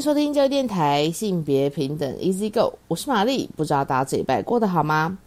[0.00, 3.50] 收听教育电台性别平等 Easy Go，我是玛丽。
[3.54, 5.18] 不知道大家这礼拜过得好吗？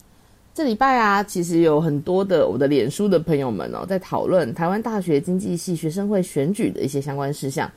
[0.55, 7.71] 这礼拜啊，其实有很多的我的脸书的朋友们哦，在讨论台湾大学经济系学生会选举的一些相关事项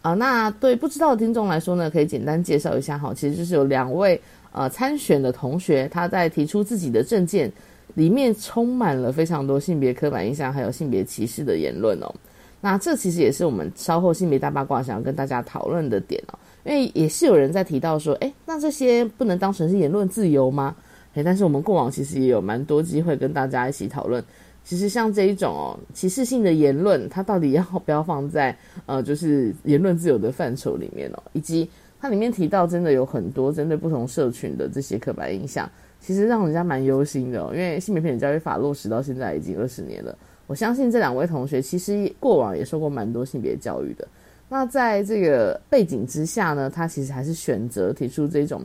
[0.00, 0.14] 啊。
[0.14, 3.12] 那对不知道的听众来说呢，可以简单介绍一下哈。
[3.12, 4.18] 其实就是有两位
[4.50, 7.52] 呃参选的同学，他在提出自己的政见，
[7.92, 12.14] 里面充满了非常多性别刻板印象还有性别歧视的言论哦。
[12.60, 16.38] 那这其实也是我们稍后性别大八卦想要跟大家讨论的点哦。
[16.64, 20.74] 因为也是有人在提到说，哎，那这些不能当成是言论自由吗？
[21.14, 24.22] 哎但是我们过往其实也有蛮多机会跟大家一起讨论，
[24.62, 31.68] 其实像这一种哦歧视性的言论，它到底要不要放在呃就是言论自由的范畴里面哦，以及
[32.00, 35.68] 它里面提到真的有很多针对不同社群的这些刻板印象，
[36.00, 37.50] 其实让人家蛮忧心的哦。
[37.52, 40.16] 因为性别平等教育法落实到现在已经二十年了，
[40.48, 44.08] 我相信这两位同学其实过往也受过蛮多性别教育的。
[44.48, 48.60] 那在这个背景之下呢，他其实还是选择提出这种。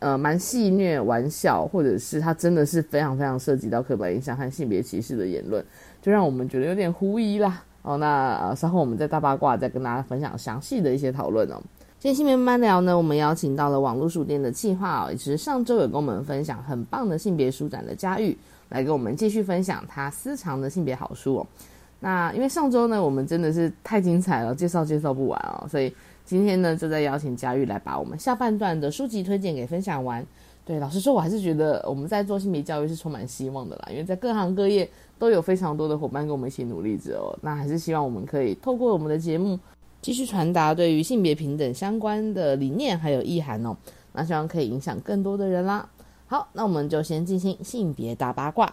[0.00, 5.64] 呃，蛮戏谑玩笑，或者是他真的是非常非常涉及到刻板印象和性别歧视的言论，
[6.02, 7.62] 就让我们觉得有点狐疑啦。
[7.82, 11.62] 哦，那，稍后我们在大八卦再跟大家分享详细的一些讨论哦。
[12.04, 18.36] 今天性别慢聊呢，我们邀请到了网络书店的计划哦，也是上周有跟我们分享很棒的性别书展的佳玉，
[18.68, 21.46] 来跟我们继续分享他私藏的性别好书哦。
[22.00, 25.90] 那因为上周呢，我们真的是太精彩了，介绍介绍不完哦，所以。
[26.26, 30.24] 今天呢，就在邀请佳玉来把我们下半段的书籍推荐给分享完。
[30.64, 34.88] 对，老实说，我还是觉得我们在做性别教育是充满希望的啦，因为在各行各业
[35.18, 37.38] 都有非常多的伙伴跟我们一起努力着哦。
[37.42, 39.58] 那还是希望我们可以透过我们的节目，
[40.04, 43.74] 继续传达对于性别平等相关的理念还有意涵哦。
[44.12, 45.88] 那希望可以影响更多的人啦。
[46.26, 48.70] 好，那我们就先进行性别大八卦。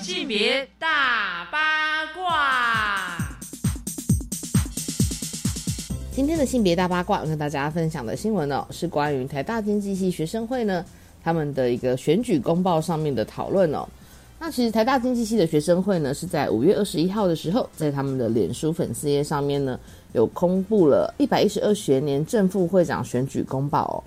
[0.00, 3.18] 性别大八卦。
[6.12, 10.84] 今天的性别大八卦，跟大家分享的新闻呢，是关于台大经济系学生会呢
[11.20, 13.88] 他们的一个选举公报上面的讨论哦。
[14.40, 19.78] 那其实台大经济系的学生会呢，是在五月二十一号的时候，在他们的脸书粉丝页上面呢，
[20.12, 23.98] 有公布了一百一十二学年正副会长选举公报哦。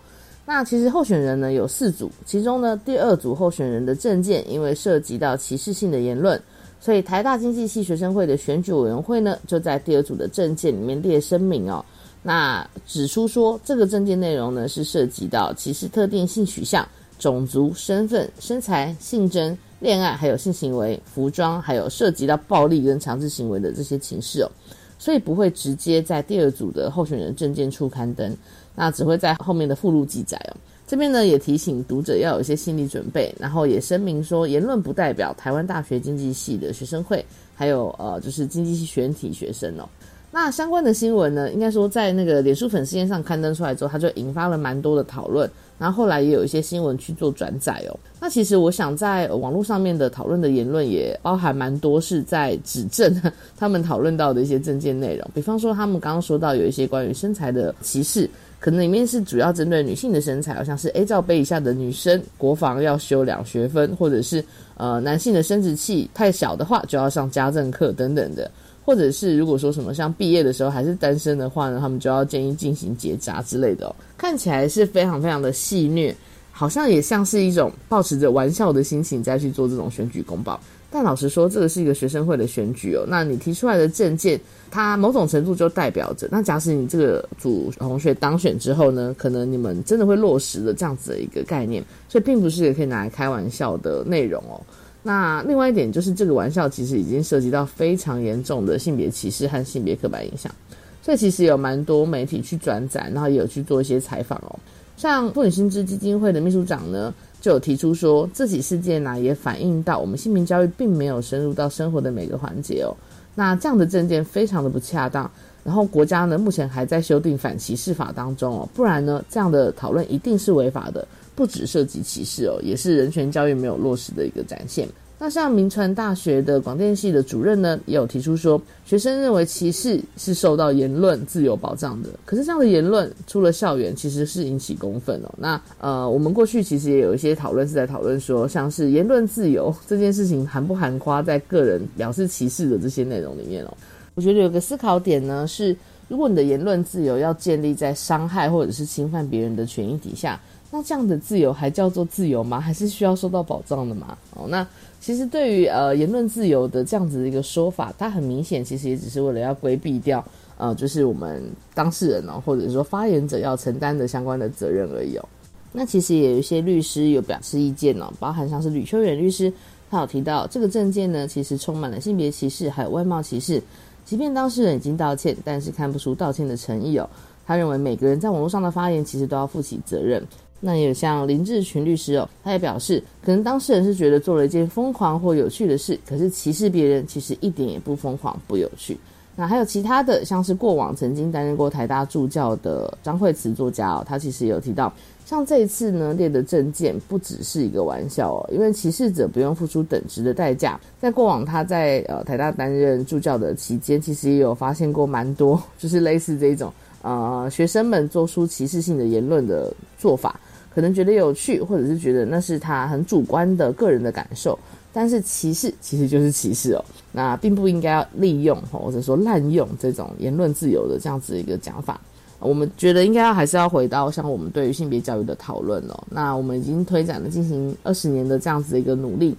[0.46, 6.42] 那其实候选人呢有四组，其中呢第二组候选人的证件，因为涉及到歧视性的言论。
[6.80, 11.86] 所以台大经济系学生会的选举委员会呢，就在第二组的证件里面列声明哦，
[12.24, 16.88] 那指出说这个证件内容呢是涉及到歧视特定性取向、
[17.20, 24.52] 种族、身份、身材、性征、恋爱，还有性行为、服装，还有涉及到暴力跟强制行为的这些情势哦，
[25.00, 28.32] 所以不会直接在第二组的候选人证件处刊登，
[28.76, 30.56] 那只会在后面的附录记载哦。
[30.86, 37.26] 这边呢也提醒读者要有一些心理准备，然后也声明说，言论不代表台湾大学经济系的学生会，
[37.56, 39.90] 还有呃就是经济系全体学生哦。
[40.30, 45.50] 那相关的新闻呢，应该说在那个脸书粉丝页上刊登出来之后，它就引发了蛮多的讨论，
[45.80, 48.00] 然后后来也有一些新闻去做转载哦。
[48.22, 53.20] 那其实我想在网络上面的讨论的言论也包含蛮多是在指证
[53.58, 58.30] 他们讨论到的一些证件内容， 比方说他们刚刚说到有一些关于身材的歧视。
[58.60, 64.46] 可能里面是主要针对女性的身材，好像是 A 罩杯以下的女生国防要修两学分，或者是
[64.78, 68.52] 呃男性的生殖器太小的话就要上家政课等等的，
[68.86, 76.14] 或者是如果说什么像毕业的时候还是单身的话呢，他们就要建议进行结扎之类的哦，看起来是非常非常的戏谑，
[76.62, 80.62] 好像也像是一种抱持着玩笑的心情再去做这种选举公报。
[80.92, 83.04] 但老实说，这个是一个学生会的选举哦。
[83.08, 84.40] 那你提出来的证件，
[84.70, 94.62] 它某种程度就代表着，那假使你这个组同学当选之后呢，可能你们真的会落实的这样子的一个概念，所以并不是也可以拿来开玩笑的内容哦。
[95.02, 100.54] 那另外一点就是，这个玩笑其实已经涉及到非常严重的性别歧视和性别刻板印象，
[101.02, 104.60] 所以其实有蛮多媒体去转载，然后也有去做一些采访哦。
[105.02, 107.12] 像妇女薪资基金会的秘书长呢。
[107.42, 112.94] 就有提出说，这起事件呢也反映到我们性平教育并没有深入到生活的每个环节哦。
[113.34, 115.28] 那这样的证件非常的不恰当。
[115.64, 124.88] 然后国家呢目前还在修订反歧视法当中哦，不然呢这样的讨论一定是违法的，不只涉及歧视哦，也是人权教育没有落实的一个展现。
[125.24, 132.10] 那像民传大学的广电系的主任呢，也有提出说，学生认为歧视是受到言论自由保障的。
[132.26, 135.32] 可是这样的言论出了校园，其实是引起公愤哦。
[135.38, 143.78] 那呃，我们过去其实也有一些讨论是在讨论说，像是言论自由这件事情含不含夸在个人表示歧视的这些内容里面哦。
[144.16, 145.78] 我觉得有个思考点呢是，
[146.08, 150.42] 如果你的言论自由要建立在伤害或者是侵犯别人的权益底下，
[150.72, 152.60] 那这样的自由还叫做自由吗？
[152.60, 154.18] 还是需要受到保障的吗？
[154.34, 154.66] 哦，那。
[155.02, 160.24] 其实对于呃言论自由的这样子的一个说法，它很明显其实也只是为了要规避掉
[160.58, 165.26] 呃就是我们当事人哦，或者说发言者要承担的相关的责任而已哦。
[165.72, 169.52] 那其实也有一些律师有表示意见哦，包含像是吕秋远律师，
[169.90, 173.60] 他有提到这个证件呢，其实充满了性别歧视还有外貌歧视。
[174.06, 177.10] 即便当事人已经道歉，但是看不出道歉的诚意哦。
[177.44, 180.24] 他认为每个人在网络上的发言其实都要负起责任。
[180.64, 188.98] 那也像林志群律师哦，他也表示，可能当事人是觉得做了一件疯狂或有趣的事，可是歧视别人其实一点也不疯狂不有趣。
[189.36, 194.94] 那还有其他的，像是过往曾经担任过台大助教的张惠慈作家哦，他其实有提到，
[195.26, 200.80] 像这一次呢列的证件不只是一个玩笑哦，因为歧视者不用付出等值的代价。
[201.00, 206.72] 在过往他在呃台大担任助教的期间，其实也有发现过蛮多，就是类似这种
[207.02, 210.40] 呃学生们做出歧视性的言论的做法。
[210.74, 214.58] 可能觉得有趣，或者是觉得那是他很主观的个人的感受，
[214.94, 222.00] 但是歧视其实就是歧视哦，那并不应该要利用或者说滥用这种言论自由的这样子一个讲法。
[222.40, 226.04] 我们觉得应该要还是要回到像我们对于性别教育的讨论哦。
[226.10, 229.36] 那我们已经推展了进行二十年的这样子的一个努力，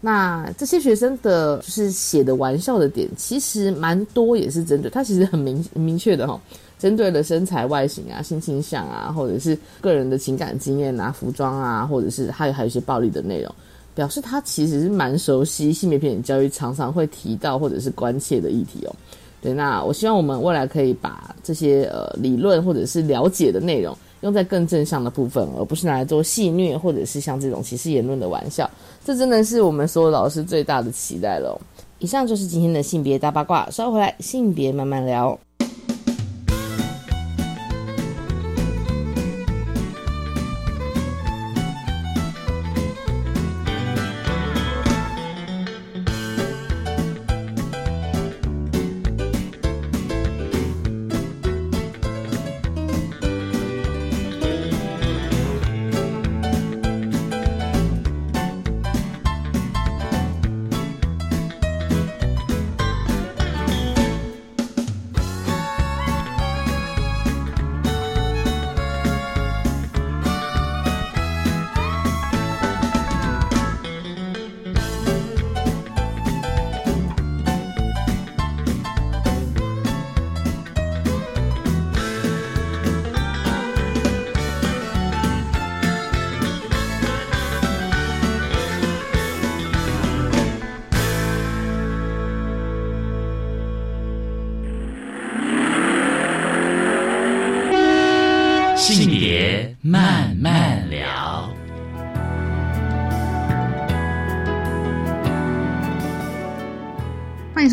[0.00, 6.40] 那这些学生的就是写的玩笑的点，其实蛮多也是针对他，其实很明明确的哈。
[6.80, 13.54] 针对了身材外形啊、性倾向啊，或者是个人的情感经验啊、服装啊，或者是还有还有一些暴力的内容，
[13.94, 18.96] 表示他其实是蛮熟悉性别平等教育常常会提到或者是关切的议题哦。
[19.42, 28.68] 对，那我希望我们未来可以把这些呃理论或者是了解的内容用在更正向的部分，而不是拿来做戏虐或者是像这种歧视言论的玩笑。
[29.04, 31.58] 这真的是我们所有老师最大的期待了。
[32.00, 35.38] 以上就是今天的性别大八卦，稍回来性别慢慢聊。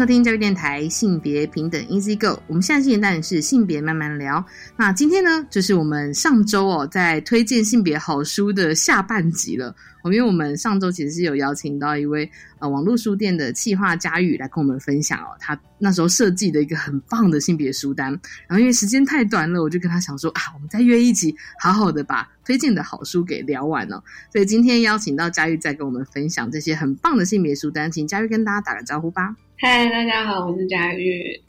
[0.08, 4.44] 听教育电台性别平等 Easy Go，我们现在进行单是性别慢慢聊。
[4.78, 9.76] 那今天呢，就是我们上周哦，在推荐性别好书的下半集了。
[10.06, 18.10] 因为我们上周其实是有邀请到一位呃网络书店的企划佳玉来跟我们分享哦，他那时候设计的一个很棒的性别书单。
[18.48, 24.02] 然后因为时间太短了，我就跟他想说啊，我们再约一集，好好的把推荐的好书给聊完哦。
[24.32, 29.36] 所以今天邀请到佳玉再跟我们分享这些很棒的性别书单，请佳玉跟大家打个招呼吧。
[29.60, 31.42] 嗨，大家好，我是佳玉。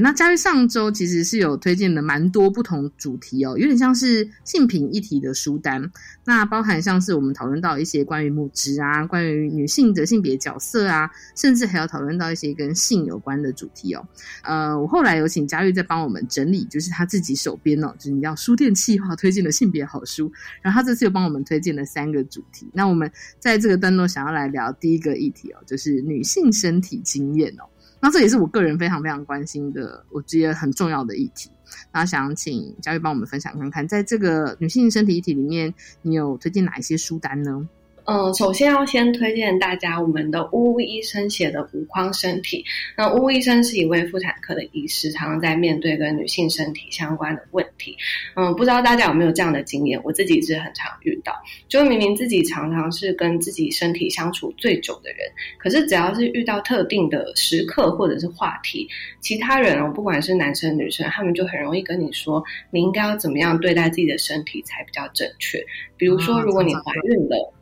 [0.00, 5.90] 那佳玉上周其实是有推荐的蛮多不同主题哦，有点像是性平议题的书单。
[6.24, 14.06] 那包含像是我们讨论到一些关于母职啊，关于女性的性别角色啊，甚至还要讨论到一些跟性有关的主题哦。
[14.42, 20.30] 呃，我后来有请佳玉再帮我们整理，就是他自己手边哦，就是你要书店企划推荐的性别好书。
[20.62, 22.68] 然后他这次又帮我们推荐了三个主题。
[22.72, 27.64] 那我们在这个段落想要来聊第一个议题哦，就是女性身体经验哦。
[28.04, 31.50] 那这也是我个人非常非常关心的，我觉得很重要的议题。
[31.90, 37.66] 那想请佳玉帮我们分享看看，在这个女性身体议题里面，你有推荐哪一些书单呢？
[38.06, 42.58] 嗯，首先要先推荐大家我们的呜呜医生写的《无框身体》。
[42.98, 47.96] 那呜呜医生是一位妇产科的医师，常常在面对跟女性身体相关的问题。
[48.36, 49.98] 嗯，不知道大家有没有这样的经验？
[50.04, 51.32] 我自己是很常遇到，
[51.66, 55.20] 就明明自己常常是跟自己身体相处最久的人，
[55.58, 58.86] 可是只要是遇到特定的时刻或者是话题，
[59.20, 65.58] 其他人哦，不管是男生女生，他们就很容易跟你说，你应该要怎么样对待自己的身体才比较正确。
[65.96, 67.54] 比如说，如果你怀孕了。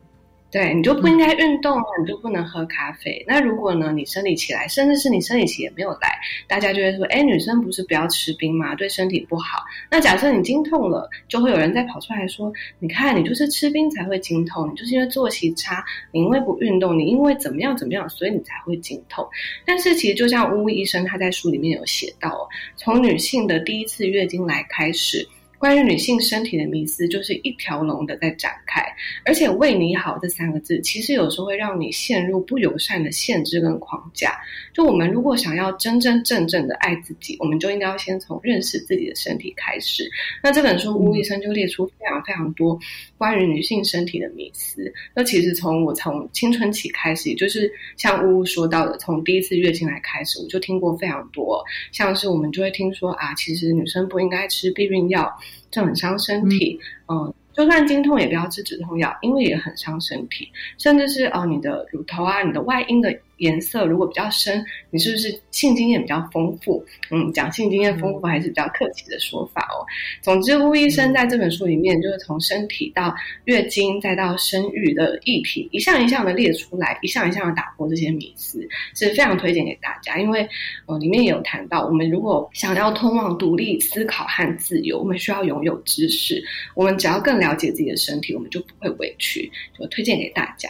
[0.53, 3.25] 对你就不应该运动啊，你就不能喝咖啡。
[3.27, 6.15] 那如果呢，你生理期来，甚至是你生理期也没有来，
[6.47, 8.75] 大家就会说，哎，女生不是不要吃冰吗？
[8.75, 9.63] 对身体不好。
[9.89, 19.27] 那假设你经痛了，就会有人再跑出来说，你看你就是吃冰才会经痛，你就是因为作息差，你因为不运动，你因为怎么样怎么样，所以你才会经痛。
[19.65, 25.27] 但是其实就像巫医生他在书里面有写到，从女性的第一次月经来开始。
[25.63, 28.83] 关于女性身体的迷思，就是一条龙的在展开，
[29.23, 34.37] 而且“为你好”这三个字，其实有时候会让你陷入不友善的限制跟框架。
[34.73, 40.03] 就我们如果想要真真正正的爱自己，我们就应该要先从认识自己的身体开始。
[40.43, 42.77] 那这本书吴医生就列出非常非常多
[43.17, 44.93] 关于女性身体的迷思。
[45.15, 55.33] 那其实从我从青春期开始，也就是像呜呜说到的，从第一次月经来开始，我就听过非常多，像是我们就会听说啊，其实女生不应该吃避孕药。
[55.73, 63.13] 这很伤身体，嗯，就算经痛也不要吃止痛药，因为也很伤身体，甚至是哦，你的乳头啊，你的外阴的。
[63.43, 66.83] 颜色如果比较深，你是不是性经验比较丰富？
[67.11, 69.83] 嗯，讲性经验丰富还是比较客气的说法哦。
[70.21, 80.17] 总之，巫医生在这本书里面，就是从身体到月经再到生育的议题，一项一项的列出来，一项一项的打破这些迷思，是非常推荐给大家。
[80.17, 80.47] 因为
[80.85, 86.41] 呃，里面也有谈到，我们如果想要通往独立思考和自由，我们需要拥有知识。
[86.75, 89.51] 我们只要更了解自己的身体，我们就不会委屈。
[89.77, 90.69] 就推荐给大家。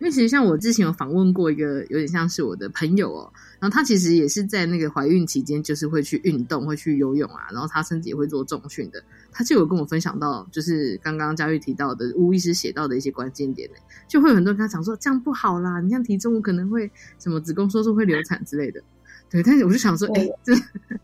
[0.00, 9.02] 因为其实像我之前有访问过一个有点像是我的朋友哦，然后他其实也是在那个怀孕期间，就是会去运动，会去游泳啊，然后他甚至也会做重训的。
[9.32, 13.76] 他就有跟我分享到，就是刚刚佳玉提到的吴医师写到的一些关键点呢，
[14.06, 16.88] 就会有很多人跟他讲说这样不好啦，你像体重可能会
[17.18, 18.80] 什么子宫收缩会流产之类的。
[19.28, 20.54] 对，但是我就想说，哎，这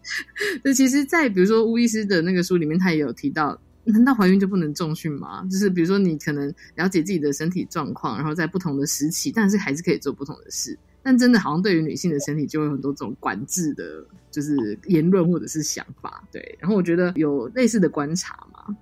[0.62, 3.60] 这其实，在比如说巫医师的那个书里面，他也有提到。
[3.84, 5.46] 难道怀孕就不能重训吗？
[5.50, 10.78] 就是比如说，你可能了解自己的身体状况，然后在不同的时期，但是还是可以做不同的事。
[11.02, 16.24] 但真的好像对于女性的身体，就会有很多种管制的，就是言论或者是想法。
[16.32, 18.74] 对，然后我觉得有类似的观察吗？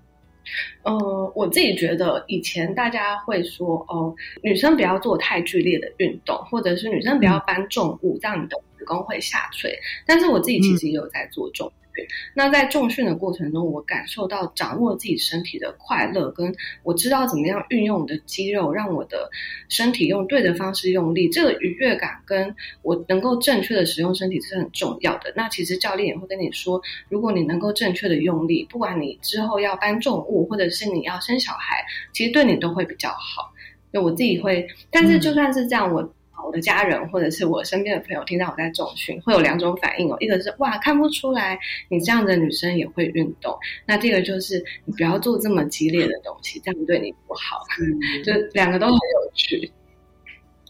[0.83, 9.77] 呃，我自己觉得以前大家会说，哦，女生不要做太剧烈的运动，或者是女生不要搬重物，这样你的子宫会下垂。
[10.07, 11.73] 但是我自己其实也有在做重。
[12.35, 19.31] 那在重训的过程中，我感受到掌握自己身体的快乐，跟我知道怎么样运用我的肌肉，让我的
[19.69, 25.33] 身体用对的方式用力，这个愉悦感跟我能够正确的使用身体是很重要的。
[25.37, 33.53] 那其实教练也会跟你说，如果你能够正确的用力，不管你之后要搬重物，或者是你要生小孩，其实对你都会比较好。
[33.93, 36.13] 就我自己会，但是就算是这样，我。
[36.45, 40.17] 我的家人或者是我身边的朋友听到我在重训，会有两种反应哦。
[40.21, 41.59] 一个是哇，看不出来
[41.89, 43.57] 你这样的女生也会运动。
[43.87, 47.65] 那这个就是你不要做这么激烈的东西，这样对你不好。
[47.81, 49.71] 嗯就两个都很有趣。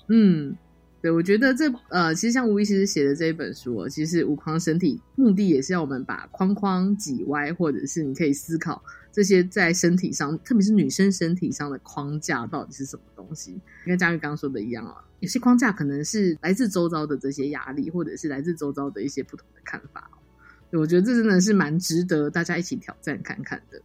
[0.09, 0.57] 嗯，
[1.01, 8.83] 对，我觉得这呃，其实像吴医师写的这一本书，其实无框身体目的也是要我们把框框挤歪，或者是你可以思考。
[9.13, 13.61] 这些在身体上，特别是女生身体上的框架到底是什么东西？
[13.85, 20.11] 跟佳玉刚刚说的一样啊，有些框架可能是来自周遭的这些压力，或者是来自周遭的一些不同的看法。
[20.71, 23.81] 我觉得这真的是蛮值得大家一起挑战看看的。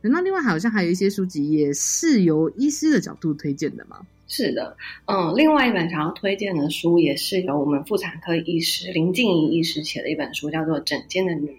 [0.00, 4.00] 那另外好像还有一些书籍也是由医师的角度推荐的吗？
[4.34, 11.54] 是的，嗯，另外一本想要推荐的书也是由我们妇产科医师林静怡医师写的一本书，叫做《整间的女人》。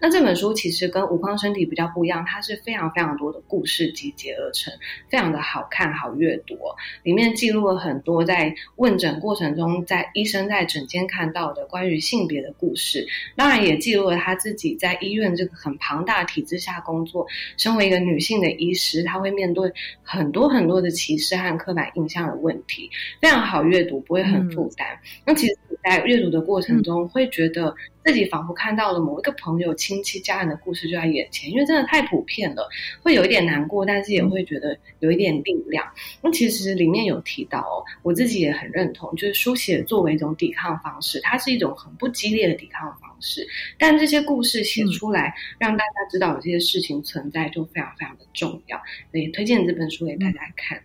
[0.00, 4.72] 那这本书其实跟无框身体比较不一样，它是非常非常多的故事集结而成，
[5.08, 6.56] 非常的好看、好阅读。
[7.02, 17.26] 里面记录了很多在问诊过程中，在医生在诊间看到的关于性别的故事，当然也记录了他自己在医院这个很庞大体制下工作。
[17.56, 19.68] 身为一个女性的医师，她会面对
[20.04, 22.11] 很多很多的歧视和刻板印象。
[22.12, 22.90] 这样的问题
[23.20, 24.86] 非常好阅读，不会很负担。
[25.24, 32.68] 那其实你在阅读的过程中，会觉得自己仿佛看到了某一个朋友、亲戚、家人的故事就在眼前，因为真的太普遍了，
[33.02, 35.86] 会有一点难过，但是也会觉得有一点力量。
[36.20, 43.46] 那其实里面有提到哦，我自己也很认同，就是书写作为一种抵抗方式，它是一种很不激烈的抵抗方式。
[43.78, 48.76] 但这些故事写出来，让大家知道有这些事情存在，就非常非常的重要。
[49.10, 50.82] 所以推荐这本书给大家看。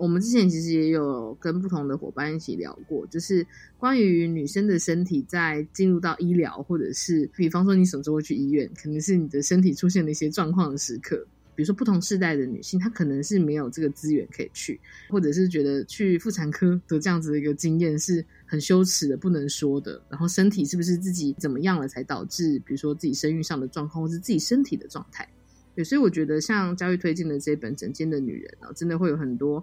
[0.00, 11.26] 我们之前其实也有跟不同的伙伴一起聊过，就是关于女生的身体在进入到医疗，或者是比方说你什么时候会去医院，可能是你的身体出现了一些状况的时刻。
[11.54, 14.80] 比如说不同世代的女性，她可能是没有这个资源可以去，
[15.10, 20.00] 或者是觉得去妇产科的这样子的一个经验是很羞耻的、不能说的。
[20.08, 25.28] 然后身体是不是自己怎么样了，才导致比如说自己生育上的状况，或是自己身体的状态？
[25.74, 29.62] 对，所以我觉得像教育推荐的这本《整间的女人》啊，真的会有很多。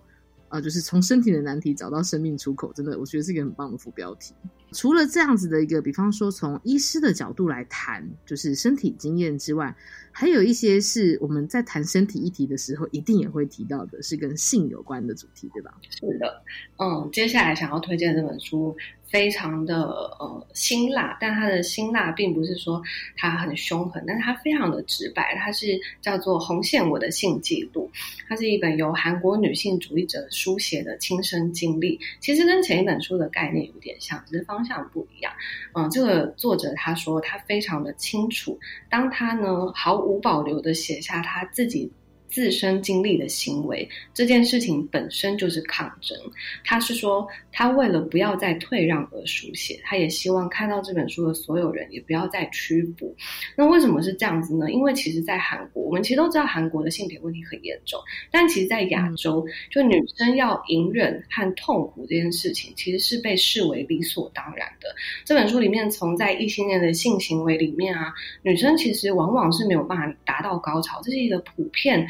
[0.49, 4.33] 啊，就是从身体的难题找到生命出口，真的，我觉得是一个很棒的副标题。
[4.71, 9.75] 除了这样子的一个，比方说从医师的角度来谈，就是身体经验之外，
[10.11, 15.73] 还有一些是我们在谈身体议题的时候，一定也会提到的，是跟性有关的主题，对吧？
[15.89, 16.43] 是的，
[16.77, 18.75] 嗯，接下来想要推荐这本书。
[19.09, 19.83] 非常的
[20.19, 22.81] 呃辛辣，但它的辛辣并不是说
[23.15, 25.33] 它很凶狠，但是它非常的直白。
[25.37, 27.89] 它是叫做《红线我的性记录》，
[28.27, 31.97] 它是一本由韩国女性主义者书写的亲身经历。
[32.19, 35.31] 其实跟前一本书的概念有点像，只是方方向不一样。
[35.73, 38.59] 嗯，这个作者他说他非常的清楚，
[38.89, 41.91] 当他呢毫无保留的写下他自己。
[42.29, 46.17] 自身经历的行为这件事情本身就是抗争。
[46.63, 53.15] 他是说，他为了不要再退让而书写，他也希望看到这本书的所有人也不要再屈服。
[53.55, 54.69] 那为什么是这样子呢？
[54.71, 64.93] 因为其实，在韩国，我们其实都知道韩国的性别问题很严重，但其实，在亚洲，就女生要隐忍和痛苦这件事情，其实是被视为理所当然的。
[65.23, 72.07] 这本书里面，从在异性恋的性行为里面啊，女生其实往往是没有办法达到高潮，这是一个普遍。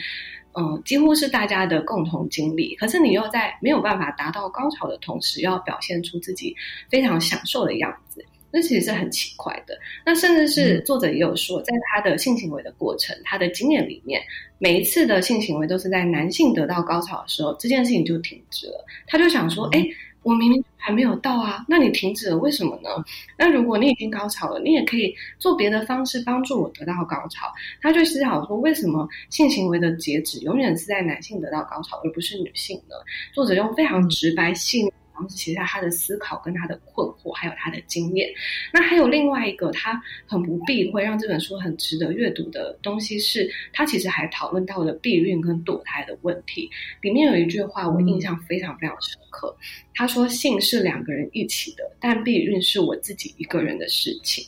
[0.60, 2.76] 嗯，几乎是大家的共同经历。
[2.76, 6.56] 可是你又在没有办法达到高潮的同时，要表现出自己
[6.90, 9.78] 非常享受的样子，那其实是很奇怪的。
[10.06, 14.22] 那甚至是作者也有说，在他的性行为的过程，他的经验里面，
[14.58, 18.86] 每一次的性行为都是在男性得到高潮的时候，这件事情就停止了。
[19.06, 19.88] 他就想说，哎。
[20.28, 22.90] 我明明还没有到啊，那你停止了，为什么呢？
[23.38, 27.48] 那如果你已经高潮了，你也可以做别的方式帮助我得到高潮。
[27.82, 32.96] 他就思考说，为什么性行为的截止永远是在男性得到高潮，而不是女性呢？
[33.34, 34.92] 作者用非常直白、细。
[35.18, 38.30] 方式写下他的思考跟他的困惑，还有他的经验。
[38.72, 46.70] 那还有另外一个他很不避讳，让这本书很值得阅读的东西是，他其实还讨论到了避孕跟堕胎的问题。
[47.02, 49.58] 里面有一句话我印象非常非常深刻，
[49.96, 54.46] 他说：“性是两个人一起的，但避孕是我自己一个人的事情。”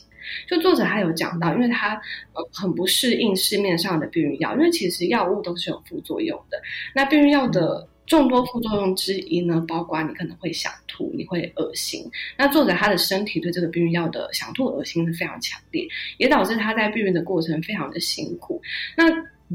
[0.48, 1.94] 就作者他有讲到，因为他
[2.34, 6.62] 呃很不适应市面上的避孕药，因为其实药物都是有副作用的。
[6.94, 7.88] 那避孕药的。
[8.10, 12.04] 众多副作用之一呢，包括你可能会想吐，你会恶心。
[12.36, 15.86] 那作者他的身体对这个避孕药的想吐、恶心是非常强烈，
[16.18, 18.60] 也导致他在避孕的过程非常的辛苦。
[18.96, 19.04] 那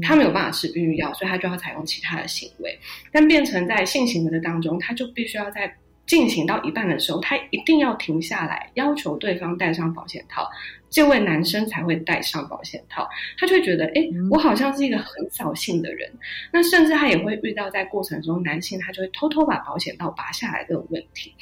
[0.00, 2.78] 他没有办法吃避孕药，所以他就要采用其他的行为。
[3.12, 5.70] 但变成在性行为的当中，他就必须要在
[6.06, 10.48] 进行到一半的时候，他一定要停下来，要求对方戴上保险套。
[10.88, 16.10] 这位男生才会戴上保险套，他就会觉得，哎，我好像是一个很扫兴的人。
[16.52, 21.34] 那甚至他也会遇到在过程中，男性他就会偷偷把保险套拔下来这种问题。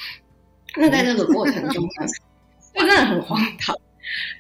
[0.77, 2.07] 那在这个过程中呢，
[2.75, 3.77] 就真的很荒唐。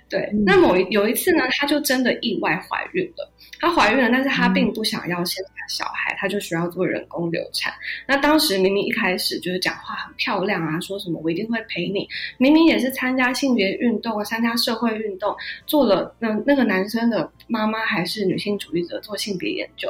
[0.09, 3.33] 对，那某有一次呢，她就真的意外怀孕了。
[3.61, 7.73] 她怀孕了，但是她并不想要生下小孩，她就需要做人工流产。
[8.07, 12.09] 那当时明明一开始就是讲话很漂亮啊，说什么我一定会陪你。
[12.38, 15.35] 明明也是参加性别运动、参加社会运动，
[15.67, 19.88] 做了那那个男生的妈妈还是女性主义者做性别研究。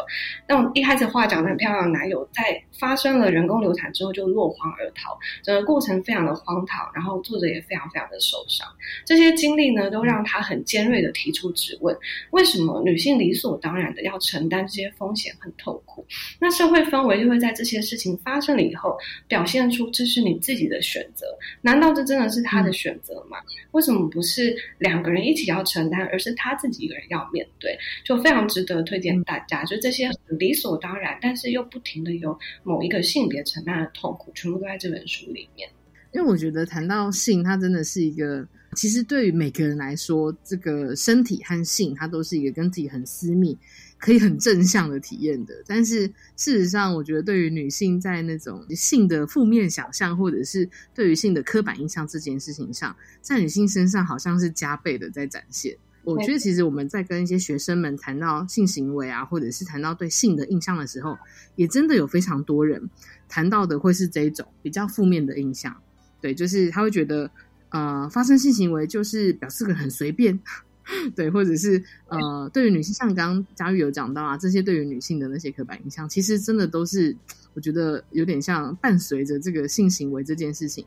[0.49, 8.67] 那一开始话讲的很漂亮的男友，在发生了人工流产之后就落荒而逃，整个过程非常的荒唐，然后作者也非常非常的受伤。
[9.05, 11.93] 这些经历呢，都让让他很尖锐的提出质问：
[12.31, 16.07] 为什么女性理所当然的要承担这些风险，很痛苦？
[16.41, 18.97] 那社会氛围就会在这些事情发生了以后，
[19.29, 21.27] 表现出这是你自己的选择？
[21.63, 23.39] 难道这真的是他的选择吗？
[23.73, 27.79] 为什么不是两个人一起要承担，而是他自己一个人要面对？
[28.05, 29.65] 就非常值得推荐大家。
[29.65, 35.69] 就这些理所当然，但是又不停的有某一个性别承担的痛苦，全部都在这本书里面。
[36.13, 38.47] 因为我觉得谈到性，它真的是一个。
[38.75, 43.57] 其实对于每个人来说，这个身体和性，它都是一个跟自己很私密、
[43.99, 45.55] 可以很正向的体验的。
[45.67, 46.07] 但是
[46.37, 55.77] 事实上，我觉得对于女性在那种性的负面想象，或者是对于性的刻板印象这件事情上，在女性身上好像是加倍的在展现。
[56.03, 61.17] 我觉得其实我们在跟一些学生们谈到性行为啊，或者是谈到对性的印象的时候，
[61.57, 62.91] 也真的有非常多人
[63.29, 65.75] 谈到的会是这种比较负面的印象。
[66.21, 67.31] 对，就是他会觉得。
[67.75, 70.39] 呃，发生性行为就是表示个很随便，
[71.17, 77.17] 对，或者是呃，对于女性，像刚刚佳玉有讲到啊，这些对于女性的那些刻板印象，其实真的都是
[77.53, 80.87] 我觉得有点像伴随着这个性行为这件事情，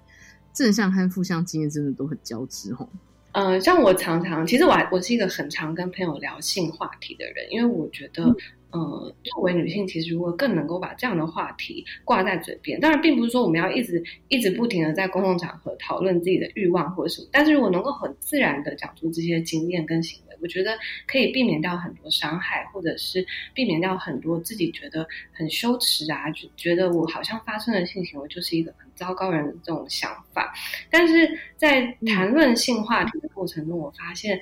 [0.53, 2.89] 正向和负向经验真的都很交织吼。
[3.37, 8.35] 嗯，像我常常，其实我我是一个很常跟朋友聊性话题的人，因为我觉得。
[8.69, 30.53] 呃，作为女性，其实如果更能够把这样的话题挂在嘴边，当然并不是说我们要一直一直不停的在公共场合讨论自己的欲望或者什么，但是如果能够很自然的讲出这些经验跟行为，我觉得可以避免掉很多伤害，或者是避免掉很多自己觉得很羞耻啊，就觉得我好像发生了性行为就是一个很糟糕人的这种想法。
[30.89, 34.39] 但是在谈论性话题的过程中，我发现。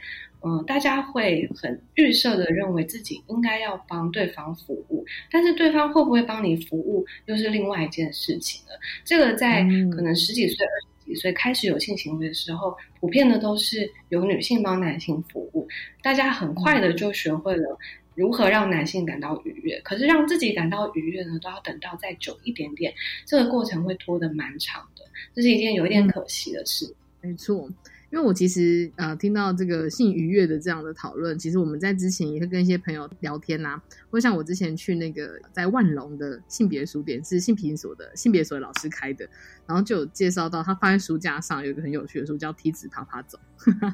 [0.48, 8.80] 嗯，大家会很预设的认为自己应该要帮对方服务，但是对方会不会帮你服务，又是另外一件事情了。
[9.04, 15.68] 这个在可能十几岁、二十几岁开始有性行为的时候，普遍的都是由女性帮男性服务，
[16.02, 17.78] 大家很快的就学会了
[18.16, 19.80] 如何让男性感到愉悦。
[19.82, 22.94] 可是让自己感到愉悦呢，都要等到再久一点点，
[23.26, 26.94] 这个过程会拖得蛮长的，这是一件有一点可惜的事。
[27.22, 27.70] 没错。
[28.16, 33.78] 因为我其实呃听到这个性愉悦的这样的讨论，其实我们在之前也会跟一些朋友聊天呐，
[34.10, 39.28] 或像我之前去那个在万隆的性别书店，是性平所的性别所的老师开的，
[39.68, 43.38] 然后就有介绍到他放在书架上有一个很有趣的书叫《梯子爬爬走》，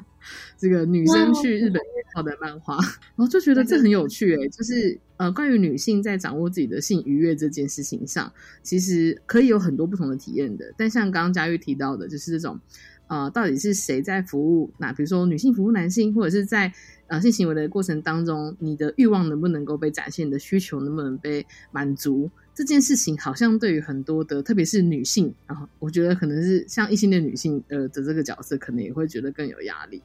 [0.56, 1.82] 这个女生去日本
[2.14, 8.32] 泡的漫画，然后就觉得这很有趣诶，就是呃关于女性在掌握自己的性愉悦这件事情上，
[8.62, 12.60] 其实可以有很多不同的体验的，但像刚刚佳玉提到的，就是这种。
[13.08, 14.70] 呃，到底是谁在服务？
[14.78, 16.72] 那比如说女性服务男性，或者是在
[17.08, 20.26] 呃性行为的过程当中，你的欲望能不能够被展现？
[20.26, 22.30] 你的需求能不能被满足？
[22.54, 30.02] 这件事情好像对于很多的，特别是女性，然后我觉得可能是像异性的女性呃的这个角色，可能也会觉得更有压力。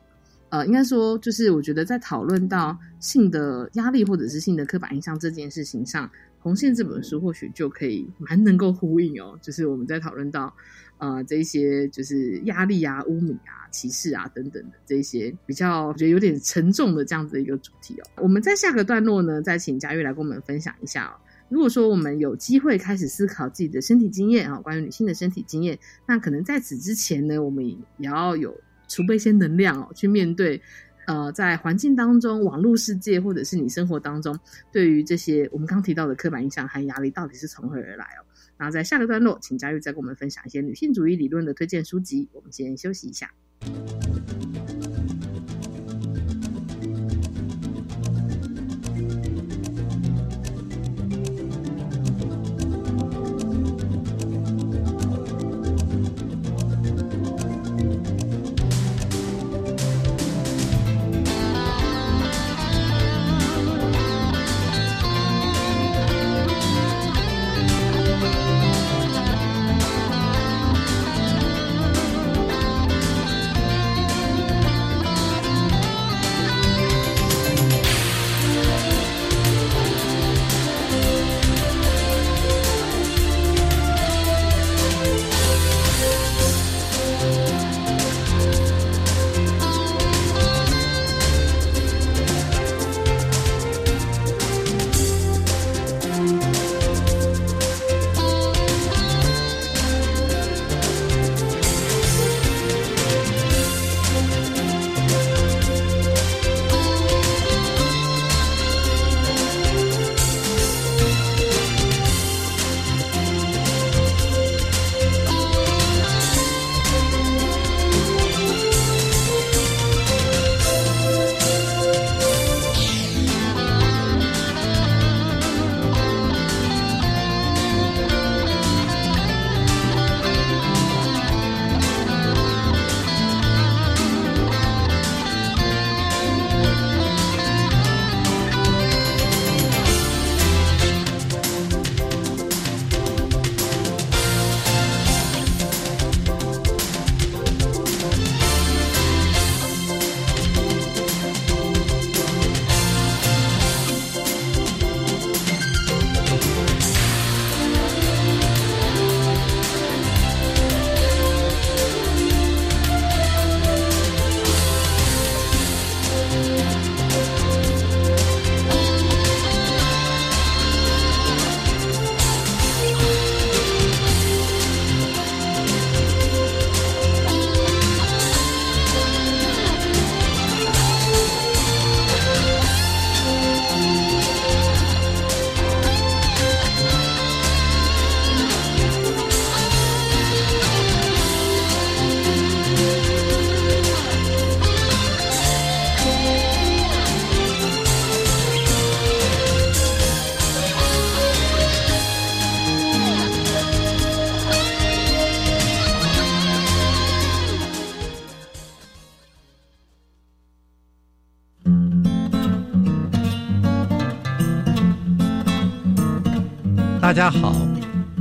[0.50, 6.08] 呃，应该说，就是我觉得在讨论到性的压力或者是性的刻板印象这件事情上，
[6.40, 9.38] 《红线》这本书或许就可以蛮能够呼应哦。
[9.42, 10.54] 就是我们在讨论到。
[11.00, 18.06] 呃，这些就是压力啊、污名啊、歧视啊等等的这些比较，我觉得有点沉重的这样子的一个主题哦。
[18.18, 21.14] 我们在下个段落呢，再请佳玉来跟我们分享一下哦。
[21.50, 30.62] 如果说我们有机会开始思考自己的身体经验啊，关于女性的身体经验，那可能在此之前呢，我们也要有储备一些能量哦，去面对
[31.06, 34.38] 呃，在环境当中、网络世界或者是你生活当中，
[34.74, 38.26] 对于这些我们刚提到的刻板印象和压力，到底是从何而来哦？
[38.58, 42.28] 然后在下个段落，请佳玉再跟我们分享一些女性主义理论的推荐书籍。
[42.34, 43.32] 我们先休息一下。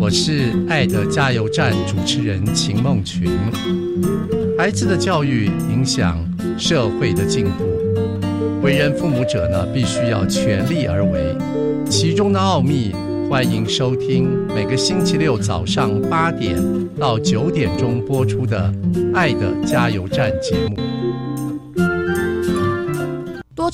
[0.07, 3.29] 我是爱的加油站主持人秦梦群。
[4.57, 6.25] 孩子的教育影响
[6.57, 7.65] 社会的进步，
[8.63, 11.37] 为人父母者呢，必须要全力而为，
[11.91, 12.95] 其中的奥秘。
[13.29, 16.57] 欢迎收听每个星期六早上八点
[16.97, 18.73] 到九点钟播出的
[19.13, 20.77] 《爱的加油站》节目。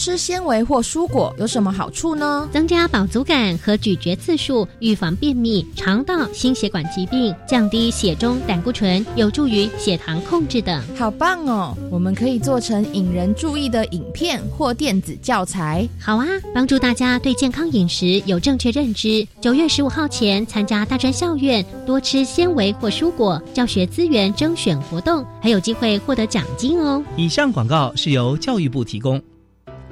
[0.02, 2.48] 多吃纤维或蔬果有什么好处呢？
[2.52, 10.82] 增加饱足感和咀嚼次数，预防便秘、肠道、心血管疾病，降低血中胆固醇，有助于血糖控制等。
[10.98, 11.76] 好棒哦！
[11.88, 15.88] 我们可以做成引人注意的影片或电子教材。
[16.00, 19.24] 好啊，帮助大家对健康饮食有正确认知。
[19.40, 27.00] 九月十五号前参加大专校院多吃纤维或蔬果教学资源征选活动，还有机会获得奖金哦。
[27.16, 29.22] 以上广告是由教育部提供。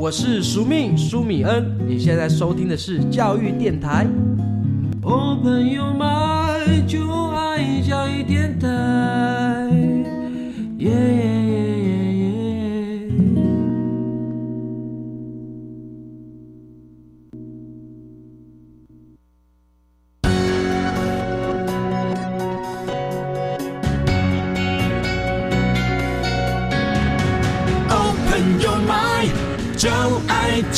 [0.00, 4.06] 我是苏命苏米恩，你现在收听的是教育电台。
[5.02, 8.68] 哦，朋友们，就爱教育电台。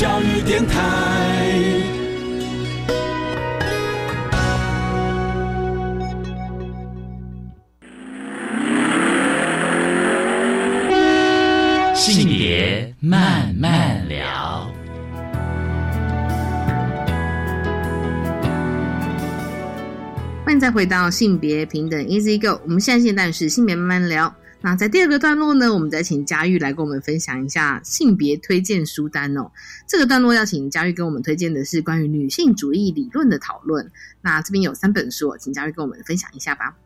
[0.01, 0.73] 教育电台，
[11.95, 14.73] 性别慢慢聊。
[20.47, 24.35] 欢迎再回到性别平等 Easy Go，我们现在现在是性别慢慢聊。
[24.63, 29.51] 那在第二个段落呢，我们再请佳玉来跟我们分享一下性别推荐书单哦。
[29.87, 33.91] 这个段落要请佳玉跟我们推荐的是关于女性主义理论的讨论。
[34.21, 36.77] 那这边有三本书，请佳玉跟我们分享一下吧。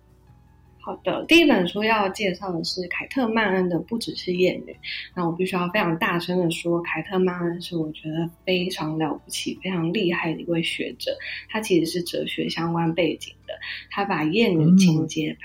[0.78, 4.72] 好的，第一本书要介绍的是凯特曼恩的《不只是艳女》。
[5.16, 11.10] 那我必须要非常大声的说，凯特曼恩是我觉得非常了不起、非常厉害的一位学者。
[11.48, 13.54] 他其实是哲学相关背景的，
[13.90, 15.36] 他把艳女情节。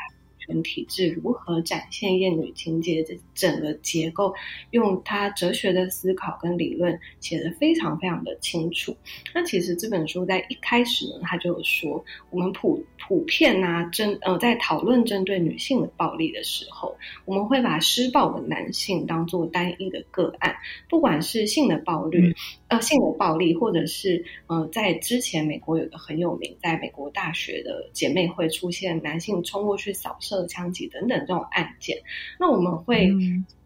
[0.63, 4.33] 体制如何展现艳女情节的整个结构，
[4.71, 8.95] 用他哲学的思考跟理论写的非常非常的清楚。
[9.33, 20.55] 那其实这本书在一开始呢，他就说，我们普普遍啊针呃在讨论针对女性的暴力的时候，我们会把施暴的男性当做单一的个案，
[20.89, 22.35] 不管是性的暴力。
[22.69, 31.97] 呃，性的暴力，或者是呃，在之前美国有个很有名，在美国大学的姐妹会出现男性冲过去扫射、枪击等等这种案件，
[32.39, 33.11] 那我们会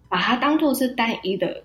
[0.07, 1.61] 把它当做是单一的、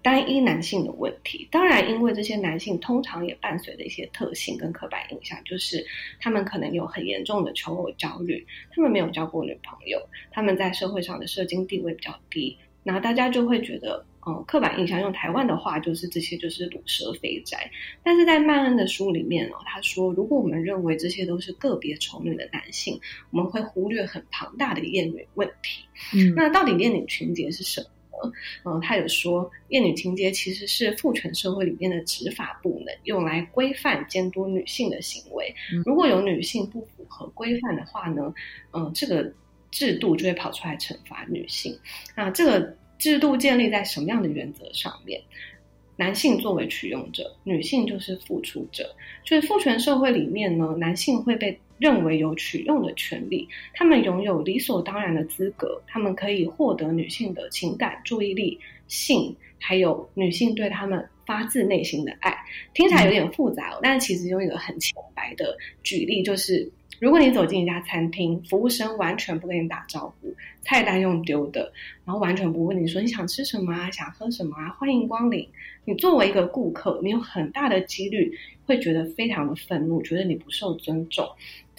[0.00, 1.46] 单一男性的问题。
[1.50, 5.84] 当然，因为这些男性通常也伴随着一些特性跟刻板印象，就是
[6.18, 14.02] 他们可能有很严重的求偶焦虑，他们没有交过女朋友，他们在社会上的社经地位比较低，然后大家就会觉得。
[14.26, 17.70] 嗯，刻板印象用台湾的话就是这些就是卤蛇肥宅，
[18.02, 25.84] 但是在曼恩的书里面哦，他说如果我们认为这些都是个别丑女的男性，我们会忽略很庞大的厌女问题。
[26.14, 28.32] 嗯，那到底厌女情节是什么？
[28.66, 35.54] 嗯，他有说厌女情节其实是父权社会里面的执法部门用来规范监督女性的行为。
[35.86, 38.34] 如果有女性不符合规范的话呢，
[38.74, 39.32] 嗯，这个
[39.70, 41.74] 制度就会跑出来惩罚女性。
[42.14, 42.76] 那这个。
[43.00, 45.20] 制度建立在什么样的原则上面？
[45.96, 48.94] 男性作为取用者，女性就是付出者。
[49.24, 62.36] 就是父权社会里面呢，男性会被认为有取用的权利，他们拥有理所当然的资格，他们可以获得女性的情感、注意力、性，还有女性对他们发自内心的爱。
[62.74, 66.70] 听起来有点复杂，哦但是其实用一个很浅白的举例就是。
[67.00, 71.72] 如果你走进一家餐厅，服务生完全不跟你打招呼，菜单用丢的，
[72.04, 75.48] 然后完全不问你说你想吃什么啊，想喝什么啊，欢迎光临。
[75.86, 78.30] 你作为一个顾客，你有很大的几率
[78.66, 81.26] 会觉得非常的愤怒，觉得你不受尊重。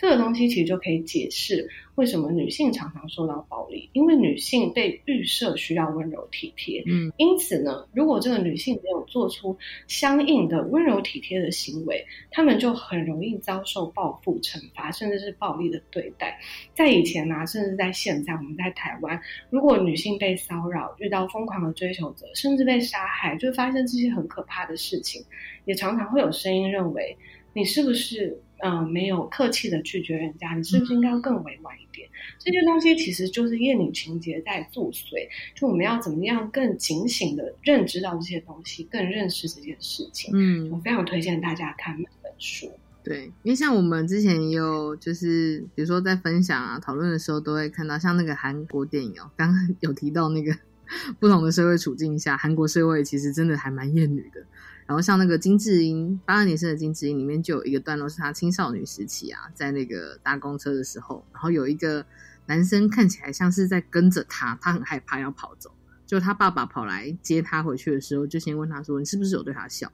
[0.01, 16.39] 这个东西其实就可以解释为什么女性常常受到暴力，因为女性被预设需要温柔体贴，嗯，因此呢，如果这个女性没有做出相应的温柔体贴的行为，她们就很容易遭受报复、惩罚，甚至是暴力的对待。
[16.73, 25.23] 在以前啊，甚至在现在，我们在台湾，如果女性被骚扰、遇到疯狂的追求者，甚至被杀害，就会发生这些很可怕的事情，
[25.65, 27.15] 也常常会有声音认为，
[27.53, 30.54] 你是不是嗯、呃没有客气的拒绝人家？
[30.56, 32.08] 你是不是应该更委婉一点？
[32.38, 40.32] 这些东西其实就是厌女情节在作祟，就我们要怎么样更警醒的认知到这些东西，更认识这件事情。
[40.34, 42.71] 嗯我非常推荐大家看这本书。
[43.04, 50.56] 对，因为像我们之前也有，就是比如说在分享啊、讨论的时候，都会看到像那个韩国电影哦，刚刚有提到那个
[51.19, 54.45] 不同的社会处境下，韩国社会其实真的还蛮厌女的。
[54.91, 62.06] 然后像那个金智英，八二年生的金智英里面就有一个段落是她青少女时期啊，在那个搭公车的时候，然后有一个
[62.45, 65.71] 男生看起来像是在跟着她，她很害怕要跑走，
[66.06, 69.89] 就她爸爸跑来接她回去的时候，就先问她说：“你是不是有对她笑？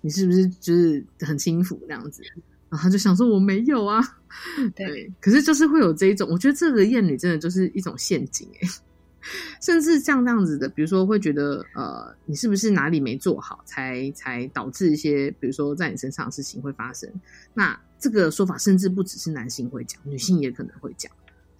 [0.00, 2.22] 你是不是就是很轻浮这样子？”
[2.70, 4.00] 然后他就想说：“我没有啊。”
[4.74, 8.68] 对，可是就是会有这一种，我觉得这个厌女真的就是一种陷阱哎、
[9.60, 17.10] 甚至像这样子的，比如说会觉得呃，你是不是哪里没做好，才才导致一些比如说在你身上的事情会发生？
[17.54, 21.10] 那这个说法甚至不只是男性会讲，女性也可能会讲。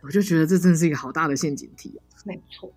[0.01, 2.01] 我就觉得这真是一个好大的陷阱题哦。
[2.25, 2.73] 没错，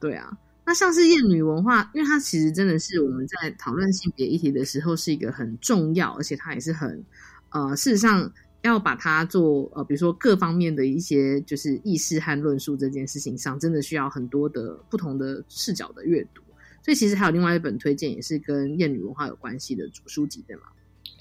[0.00, 7.04] 对啊，那像是厌女文化，因为它其实真的是我们在讨论性别议题的时候是一个很重要，而且它也是很
[7.50, 16.42] 呃，事实上要把它做呃，比如说各方面的一些就是意识和论述这件事情上，真的需要很多的不同的视角的阅读。
[16.84, 20.62] 所以其实还有另外一本推荐，也是跟谚语文化有关系的主书籍，对吗？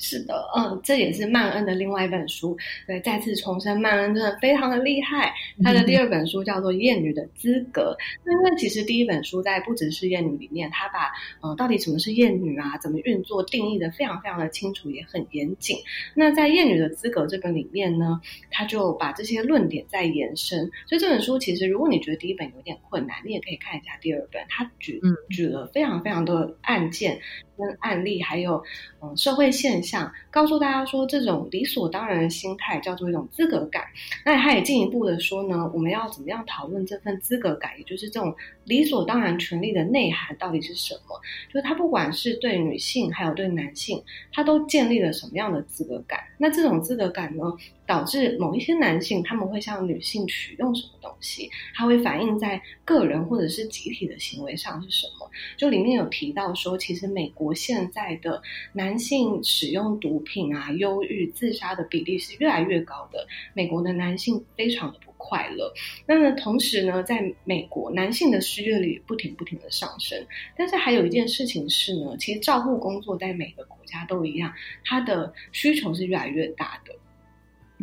[0.01, 2.57] 是的，嗯，这也是曼恩的另外一本书。
[2.87, 5.31] 对，再次重申，曼恩真的非常的厉害。
[5.63, 7.95] 他的第二本书叫做《厌女的资格》。
[8.25, 11.11] 那因为其实第一本书在不只是厌女里面，他把
[11.41, 15.77] 呃到底什么是厌女啊，怎么运作定义的非常非常的清楚，也很严谨。
[16.15, 20.59] 那在《厌女的资格》这本里面呢，他就把这些论点再延伸。
[20.87, 24.41] 所以这本书其实，如果你觉得第一本有点困难，你也可以看一下第二本。
[24.49, 27.19] 他举举了非常非常多的案件
[27.61, 28.61] 跟案例，还有
[29.03, 33.83] 嗯、社会现象，告诉大家说这种理所当然的心态叫做一种资格感。
[34.25, 41.19] 那他也进一步的说呢，我们要怎么样讨论这份资格感，也就是这种理所当然权利的内涵到底是什么？
[41.47, 46.19] 就是他不管是对女性还有对男性，他都建立了什么样的资格感？
[46.37, 47.43] 那这种资格感呢，
[47.85, 51.49] 导致某一些男性他们会向女性取用什么东西？
[51.75, 55.29] 它会反映在个人或者是集体的行为上是什么？
[55.57, 58.41] 就里面有提到说，其实美国现在的
[58.73, 63.27] 男性使用毒品啊、忧郁、自杀的比例是越来越高的。
[63.53, 65.73] 美国的男性非常的不快乐。
[66.05, 70.25] 那么同时呢，在美国男性的失业率不停不停的上升。
[70.55, 74.53] 但是还有一件事情是呢，其实照护工作在每个国家都一样，
[74.85, 76.95] 它的需求是越来越大的。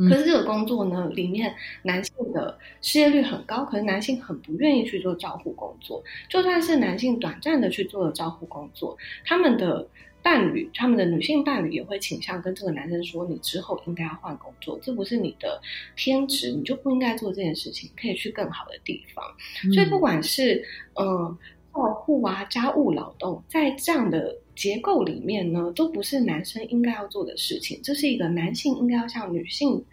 [0.09, 6.03] 可是这个工作呢，里面男性的失业率很高，可是男性很不愿意去做照护工作。
[6.29, 9.87] 就算是男性短暂的去做了照护工作，他们的
[10.23, 15.61] 伴侣，他们的女性伴侣也会倾向跟这个男生说：“你之后应该要换工作，这不是你的
[15.97, 19.25] 天职，你就不应该做这件事情，可以去更好的地方。
[19.73, 20.63] 所以不管是
[20.95, 21.39] 呃
[21.73, 29.85] 照护啊、家务劳动，在这样的结构里面呢，都不是男生应该要做的事情，这是一个男性应该要向女性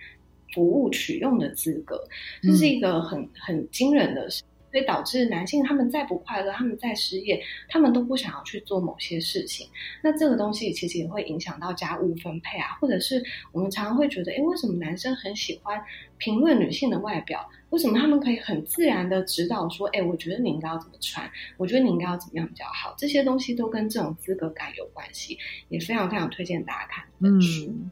[0.55, 2.03] 服务取用的资格，
[2.41, 4.41] 这是一个很很惊人的事。
[4.71, 9.65] 所以导致男性他们再不快乐，他们再失业，他们都不想要去做某些事情。
[10.03, 13.23] 那这个东西其实也会影响到家务分配啊，或者是
[13.53, 15.81] 我们常常会觉得，诶，为什么男生很喜欢
[16.17, 17.49] 评论女性的外表？
[17.71, 22.95] 为什么他们可以很自然的指导说，诶，我觉得你应该要怎么穿，我觉得你应该要怎么样比较好？
[22.97, 25.37] 这些东西都跟这种资格感有关系，
[25.69, 27.67] 也非常非常推荐大家看这本书。
[27.71, 27.91] 嗯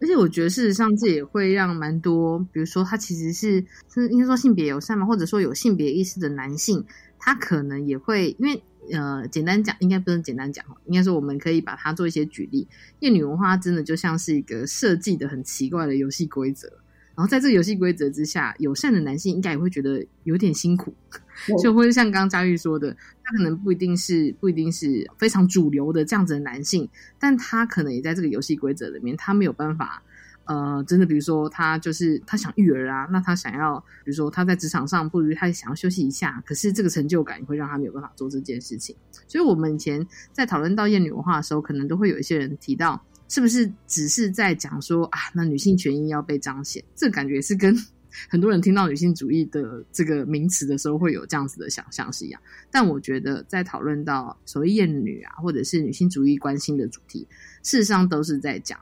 [0.00, 6.84] 而且我觉得，事实上这也会让蛮多，比如说他其实是是应该说性别友善嘛，或者说有性别意识的男性，
[7.18, 12.68] 他可能也会因为呃，简单讲，应该不能简单讲，应该说我们可以把它做一些举例。
[12.98, 16.70] 因为女文化真的就像是一个设计的很奇怪的游戏规则，
[17.16, 20.94] 然后在这个游戏规则之下，友善的男性应该也会觉得有点辛苦，
[21.62, 26.88] 就会像刚刚佳玉说的，他可能不一定是不一定是非常主流的这样子的男性，
[27.18, 30.02] 但他可能也在这个游戏规则里面，他没有办法。
[30.46, 38.94] 呃，真的，比如说他就是他想育儿啊，那他想要，比如说他在职场上，不如他想要休息一下，可是这个成就感也会让他没有办法做这件事情。
[39.26, 46.82] 所以，我们以前在讨论到厌女文化的时候，可能都会有一些人提到，是不是只是在讲说啊，那女性权益要被彰显？
[46.94, 47.76] 这感觉是跟
[48.28, 52.40] 很多人听到女性主义的这个名词的时候会有这样子的想象是一样。
[52.70, 57.26] 但我觉得在讨论到所谓厌女啊，或者是女性主义关心的主题，
[57.62, 58.78] 事实上都是在讲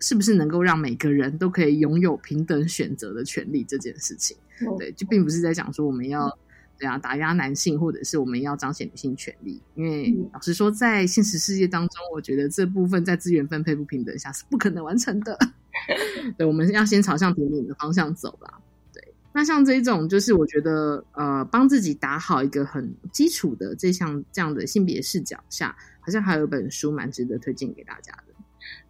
[0.00, 4.36] 是不是能够让每个人都可以拥有平等选择的权利这件事情。
[4.78, 6.38] 对，就并不是在讲说我们要。
[6.98, 9.60] 打压男性，或者是我们要彰显女性权利。
[9.74, 15.38] 因为老实说，在现实世界当中，我觉得这部分在资源分配不平等下是不可能完成的。
[16.38, 18.60] 对，我们要先朝向平等的方向走啦。
[18.92, 28.33] 对，那像这种，就是我觉得呃，帮自己打好一个很基础的这项这样的性别视角下，好像还有一本书蛮值得推荐给大家的。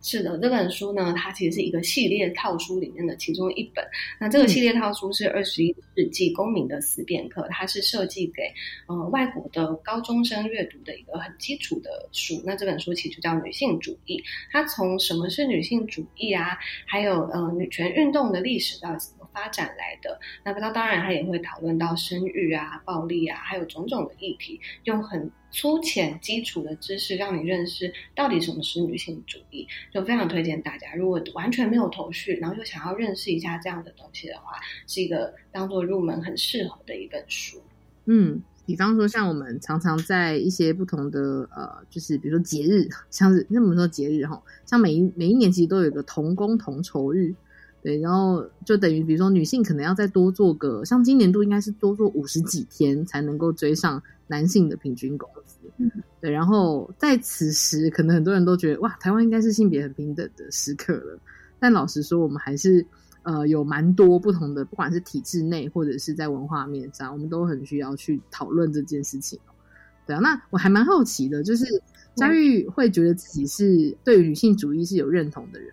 [0.00, 3.82] 是的，这本书呢，它其实是一个系列套书里面的其中一本。
[4.20, 8.42] 那这个系列套书是二十一世纪公民的思辨课，它是设计给
[8.86, 12.42] 呃外国的高中生阅读的一个很基础的书。
[12.44, 14.22] 那这本书其实就叫女性主义，
[14.52, 20.18] 它从什么是女性主义啊，还有呃女权运动的历史到底怎么发展来的。
[20.44, 25.30] 那它当然他也会讨论到生育啊、暴力啊，还有种种的议题，用很。
[25.56, 30.92] 粗浅基础的知识，让你认识到底什么是女性主义，就非常推荐大家。
[30.96, 34.56] 如果完全没有头绪，然后又想要认识一下这样的东西的话，
[34.88, 37.62] 是一个当做入门很适合的一本书。
[38.06, 47.32] 嗯，比方说像我们常常在一些不同的呃，就是比如说节日，像是那么说节日哈，像每一每一年其实都有一个同工同酬日。
[47.84, 55.68] 对，然后就等于，比如说女性可能要再多做个，像今年度应该是多做五十几天才能够追上男性的平均工资。
[56.18, 61.20] 对，然后在此时，可能很多人都觉得哇，台湾应该是性别很平等的时刻了。
[61.60, 62.86] 但老实说，我们还是
[63.22, 69.38] 呃有蛮多不同的，不管是体制内或者是在文化面上，我们都很需要去讨论这件事情。
[70.06, 71.66] 对啊，那我还蛮好奇的，就是
[72.14, 75.70] 佳玉会觉得自己是对女性主义是有认同的人。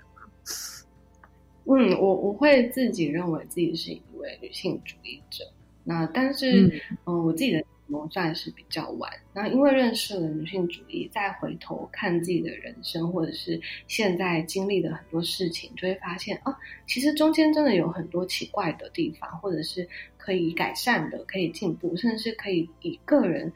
[1.65, 5.45] 嗯，我我会自己认为自己是一位女性主义者，
[5.83, 9.11] 那但是嗯，我自己的谋算是比较晚。
[9.33, 16.57] 那因为认识了女性主义，再回头看自己的人生，或者是现在经历的很多事情，就会发现啊，
[16.87, 19.87] 其实中间真的有很多奇怪的地方，或者是
[20.17, 23.51] 可以改善的、可以进步，甚至是可以以个人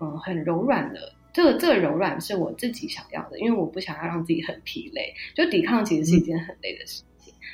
[0.00, 7.02] 嗯很柔软的这个这个柔软是我自己想要的，因为我不想要让自己很疲累，就抵抗其实是一件很累的事。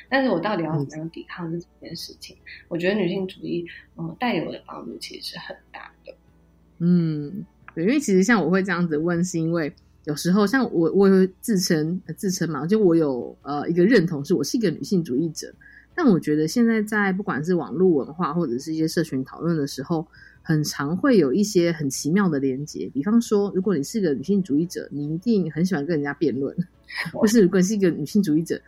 [0.09, 2.35] 但是我到底要怎么样抵抗这件事情？
[2.67, 3.65] 我觉得女性主义，
[3.97, 6.13] 嗯，带给我的帮助其实是很大的。
[6.79, 9.73] 嗯，对，因为其实像我会这样子问，是因为
[10.05, 15.53] 有时候像我，我有自称自称嘛，就我有呃一个认同，是我是一个女性主义者。
[15.95, 20.05] 但我觉得现在在不管是网络文化或者是一些社群讨论的时候，
[20.41, 22.89] 很常会有一些很奇妙的连接。
[22.93, 26.53] 比方说，如果你是个女性主义者，你一定很喜欢跟人家辩论；
[27.13, 28.59] 或是如果你是一个女性主义者。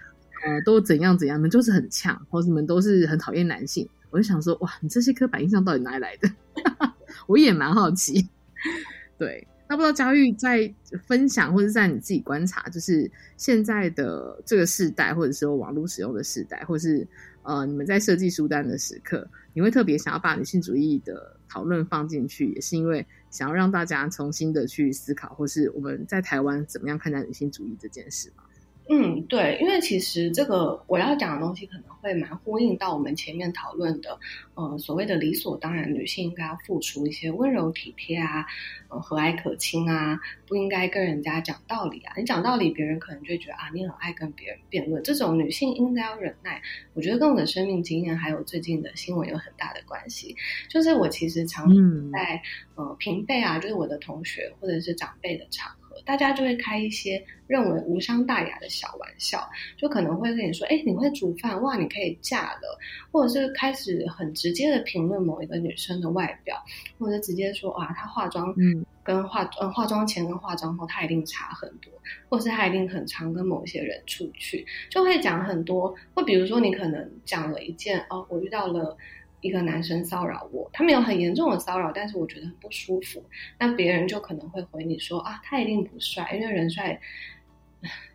[0.44, 3.88] 呃，都怎样怎样，你们就是很呛，或者你们都是很讨厌男性。
[4.10, 6.30] 我就想说，哇，你这些刻板印象到底哪里来的？
[7.28, 8.28] 我也蛮好奇。
[9.18, 10.74] 对，那不知道佳玉在
[11.08, 17.06] 分享，或者在你自己观察，就是现在的这个时代，或者说网络使用的时代，或是
[17.44, 28.44] 呃，你们在设计书单的时刻，你会特别想要把女性主义的讨论放进去，也是因为想要让大家重新的去思考，或是我们在台湾怎么样看待女性主义这件事吗？
[28.88, 34.20] 嗯，对，因为其实这个我要讲的东西可能会蛮呼应到我们前面讨论的，
[34.54, 38.46] 呃，所谓的理所当然，女性应该要付出一些温柔体贴啊，
[38.90, 42.14] 呃，和蔼可亲啊，不应该跟人家讲道理啊。
[42.16, 45.02] 你讲道理，别人可能就觉得啊，你很爱跟别人辩论。
[45.02, 46.62] 这种女性应该要忍耐。
[46.94, 50.36] 我觉得跟我的生命经验还有最近的新闻有很大的关系。
[50.70, 51.68] 就是我其实常
[52.12, 52.40] 在
[52.76, 55.72] 呃平辈啊，就是我的同学或者是长辈的场。
[56.04, 62.80] 大家就会开一些认为无伤大雅的小玩笑，就可能会跟你说：“哎，你会煮饭哇，你可以嫁了。”
[63.12, 66.62] 或者是开始很直接的评论某一个女生的外表，
[67.00, 71.92] 或者直接说：“哇，她化妆嗯跟化嗯化妆前跟化妆后她一定差很多，
[72.30, 78.98] 或是她一定很常跟某一些人出去。”就会讲很多，或比如说你可能讲了一件哦，我遇到了。
[79.46, 83.24] 一个男生骚扰我，他没有很严重的骚扰，但是我觉得很不舒服。
[83.60, 87.00] 那别人就可能会回你说啊，他一定不帅，因为人帅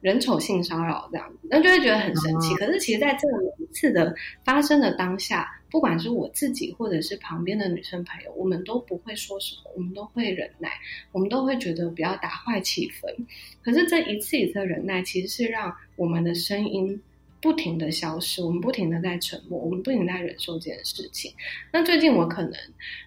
[0.00, 2.52] 人丑性骚扰这样子，那就会觉得很生气。
[2.56, 4.12] 可是其实，在这每一次的
[4.44, 10.72] 发生的当下，不管是我自己或者是旁边的女生朋友，我们都不会说什么，我们都会忍耐，
[11.12, 13.14] 我们都会觉得不要打坏气氛。
[13.62, 17.00] 可是这一次一次的忍耐，其实是让我们的声音。
[17.41, 21.32] 不停的消失，我们不停的在沉默，我们不停在忍受这件事情。
[21.72, 22.53] 那最近我可能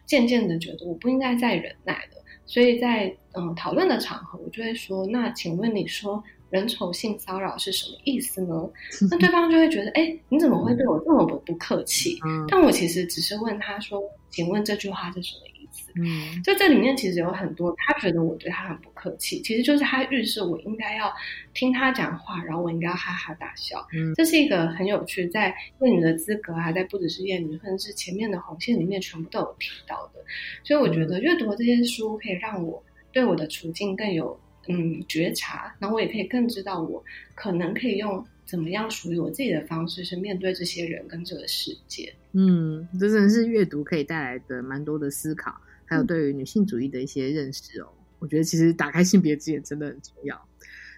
[0.06, 8.70] 渐渐的觉得我不应该再忍耐了，所以在嗯讨论的场合，我就会说：那请问你说人丑性骚扰是什么意思呢？
[9.10, 12.18] 那对方就会觉得，哎，你怎么会对我这么不不客气？
[12.48, 15.53] 但我其实只是问他说，请问这句话是什么意思？
[15.96, 21.14] 嗯，就这里面其实有很多，他觉得我对他很不客气，其实就是他预示我应该要
[21.54, 23.86] 听他讲话，然后我应该要哈哈大笑。
[23.94, 30.24] 嗯，这是一个很有趣，在厌女的资格啊，在不只是厌女，甚至是前面的红线里面全部都有提到的。
[30.64, 37.04] 所以我觉得阅读这些书可以让我对我的处境更有嗯觉察，然后我也可以更知道我
[37.36, 42.14] 可能可以用怎么样属于我自己的方式，是面对这些人跟这个世界。
[42.34, 45.60] 嗯，这真的是阅读可以带来的蛮多的思考。
[45.86, 47.88] 还有对于女性主义的一些认识哦，
[48.20, 50.48] 我觉得其实打开性别之眼真的很重要。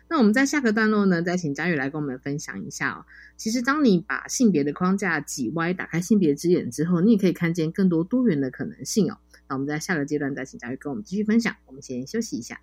[0.08, 3.06] 那我们在下个段落呢，再请佳玉来跟我们分享一下哦。
[3.36, 9.18] 其实当你把性别的框架挤歪，打开性别之眼之后，你也可以看见更多多元的可能性哦。
[9.50, 11.56] 那我们在下个阶段再请佳玉跟我们继续分享。
[11.66, 12.62] 我们先休息一下。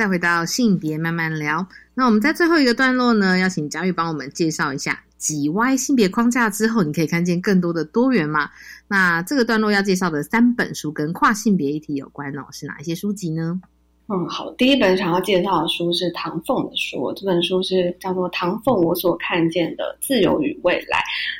[0.00, 8.48] 再回到性别慢慢聊，那我们在最后一个段落呢，要请佳玉帮我们介绍一下挤歪性别框架之后，你可以看见更多的多元吗？
[8.88, 13.60] 那这个段落要介绍的三本书跟跨性别议题有关哦，是哪一些书籍呢？
[14.12, 20.98] 嗯，好，第一本想要介绍的书是唐凤的书，这本书是叫做《唐凤我所看见的自由与未来》，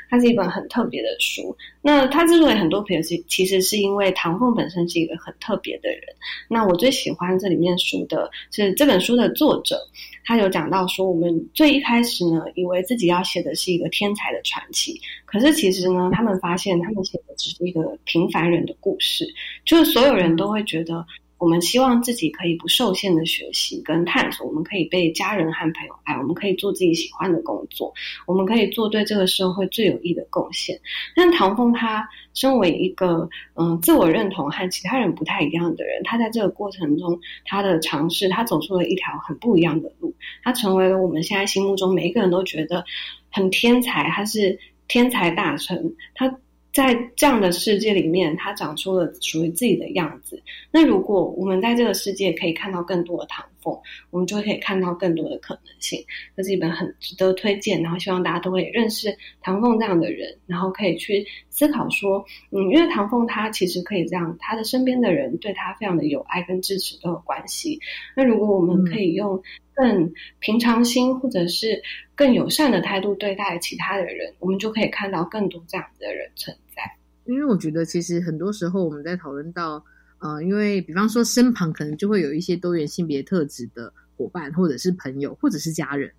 [0.09, 1.57] 它是一本很特别的书。
[1.83, 6.01] 那它之所以很多朋友是，其实是因为唐凤本身是一个很特别的人。
[6.49, 9.77] 那我最喜欢这里面书的是这本书的作者，
[10.25, 19.27] 他有讲到说，我们最一开始呢，以为自己要写的是一个天才的传奇，可是其实呢，他们发现他们写的只是一个平凡人的故事，
[19.64, 21.05] 就是所有人都会觉得。
[21.41, 27.93] 我们希望自己可以不受限的学习跟探索，我们可以被家人和朋友爱，我们可以做自己喜欢的工作，
[28.26, 30.78] 我们可以做对这个社会最有益的贡献。
[31.16, 40.14] 但唐风他身为一个嗯自我认同和其他人不太一样的人，他在这个过程中他的尝试，他走出了一条很不一样的路，
[40.45, 42.84] 他成为了我们现在心目中每一个人都觉得
[43.30, 46.38] 很天才，他是天才大成，他。
[46.73, 50.41] 在这样的世界里面，它长出了属于自己的样子。
[50.71, 53.79] 那如果我们在这个世界可以看到更多的糖凤，
[54.11, 56.05] 我们就可以看到更多的可能性。
[56.37, 67.79] 这是一本很值得推荐，然后希望大家都会认识唐凤这样的人，然后可以去思考说，嗯，因为唐凤他其实可以这样，他的身边的人对他非常的有爱跟支持都有关系。
[68.17, 69.43] 那如果我们可以用
[69.75, 71.83] 更平常心，或者是
[72.15, 76.83] 更友善的态度对待其他的人，我们就可以看到更多这样子的人存在。
[77.25, 79.85] 因为我觉得，其实很多时候我们在讨论到，
[80.21, 86.12] 呃，因为比方说身旁可能就会有一些多元性别特质的伙伴，或者是朋友，或者是家人。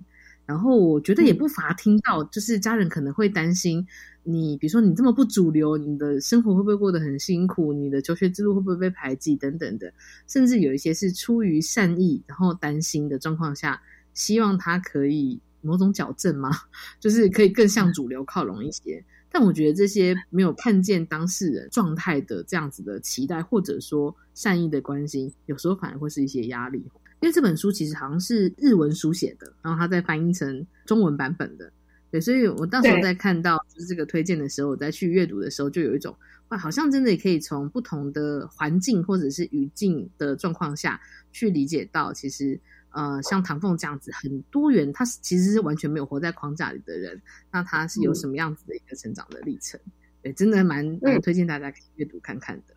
[0.46, 3.86] 然后我觉得也不乏听到，就是家人可能会担心
[4.24, 7.72] 你，比如说你这么不主流，你的生活会不会过得很辛苦？
[7.72, 9.36] 你的求学之路会不会被排挤？
[9.36, 9.94] 等等的，
[10.28, 13.82] 甚至有一些是出于善意，然后担心的状况下，
[14.14, 16.50] 希望他可以某种矫正吗？
[17.00, 19.06] 就是可以更向主流靠拢一些。
[19.32, 26.80] 但我觉得这些没有看见当事人状态的这样子的期待，或者说善意的关心，有时候反而会是一些压力。
[27.22, 31.72] 因为这本书其实好像是日文书写的，然后它再翻译成中文版本的，
[32.10, 36.16] 对，所以我到时候在看到就是这个推荐的时候，我再去阅读的时候，就有一种
[36.50, 41.00] 哇，好像真的也可以从不同的环境或者是语境的状况下
[41.32, 42.60] 去理解到，其实
[42.92, 47.22] 呃，像唐凤这样子很多元，他其实是完全没有活在框架里的人，
[47.52, 49.80] 那他是有什么样子的一个成长的历程？
[50.22, 52.76] 对，真的蛮蛮推荐大家可以阅读看看的。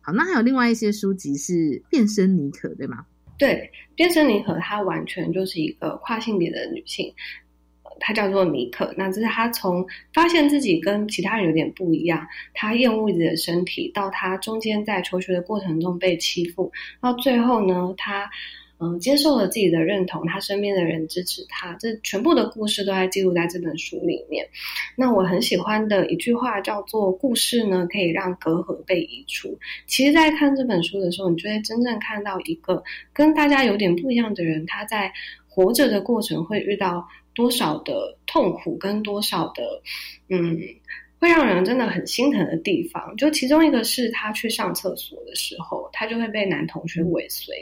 [0.00, 1.52] 好，那还有另外一些书籍是
[1.90, 3.04] 《变身妮可》，对吗？
[3.36, 7.12] 对，变身妮可她完全就是一个跨性别的女性，
[7.98, 8.94] 她叫做妮可。
[8.96, 18.30] 那这是她从发现自己跟其他人有点不一样，她厌恶自己的身体，到她中间在求学的过程中被欺负，到最后呢，她
[18.82, 24.48] 嗯，接受了自己的认同，他身边的人支持他，这全部的故事都在记录在这本书里面。
[24.96, 29.58] 那我很喜欢的一句话叫做“故事呢可以让隔阂被移除”。
[29.86, 35.12] 其实，在看这本书的时候，你就会真正看到一个跟大家有点不一样的人，他在
[35.46, 39.62] 活着的过程会遇到多少的痛苦，跟多少的
[40.28, 40.58] 嗯。
[41.20, 47.54] 会让人真的很心疼的地方，就其中一个是他去上厕所的时候，他就会被男同学尾随，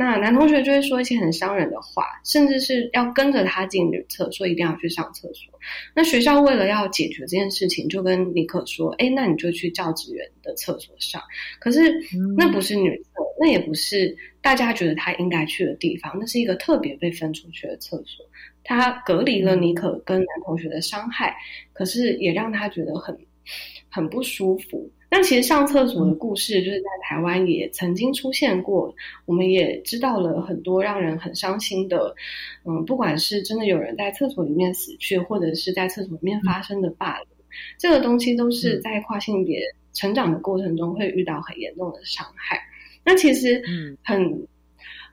[0.00, 5.52] 那男同学就会说一些很伤人的话，甚至是要跟着他进女厕，说一定要去上厕所。
[5.92, 11.20] 那学校为了要解决这件事情，就跟尼克说：“哎，那你就去教职员的厕所上。”
[11.58, 11.92] 可是
[12.36, 18.24] 那不是女厕，那也不是大家觉得他应该去的地方，那是一个特别被分出去的厕所。
[18.62, 21.34] 他隔离了尼克跟男同学的伤害，
[21.72, 23.18] 可是也让他觉得很
[23.88, 24.88] 很不舒服。
[25.10, 28.94] 那其实上厕所的故事，就是在台湾也曾经出现过，
[29.24, 32.14] 我们也知道了很多让人很伤心的，
[32.64, 37.28] 嗯，不管是真的有人在厕所里面死去，或者是在厕所里面发生的霸凌，
[37.78, 39.60] 这个东西都是在跨性别
[39.92, 42.60] 成长的过程中会遇到很严重的伤害。
[43.04, 44.46] 那其实，嗯，很。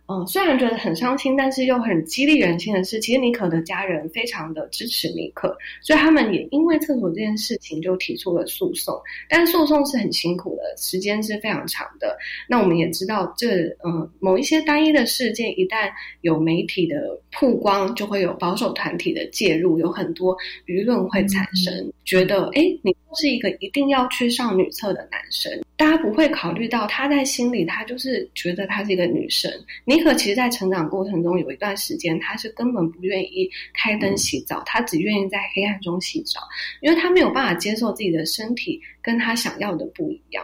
[0.08, 8.95] 嗯，虽然觉得很伤心，但是又很激励人心的是，其实尼可的家人非常的支持尼可，所以他们也因为厕所这件事情就提出了诉讼。
[9.28, 12.16] 但诉讼是很辛苦的，时间是非常长的。
[12.47, 15.91] 那我们也知道，这嗯某一些单一的事件，一旦
[16.22, 20.38] 有媒体的曝光，就会有保守团体的介入，有很多
[20.68, 25.51] 舆论会产生，觉得哎，你是一个一定要去上女厕的男生。
[25.78, 29.51] 大家不会考虑到，他在心里，他就是觉得他是一个女生。
[29.96, 36.41] 尼克其实，在成长过程中有一段时间，他是根本不愿意开灯洗澡，他只愿意在黑暗中洗澡，
[36.82, 40.43] 因为他没有办法接受自己的身体跟他想要的不一样。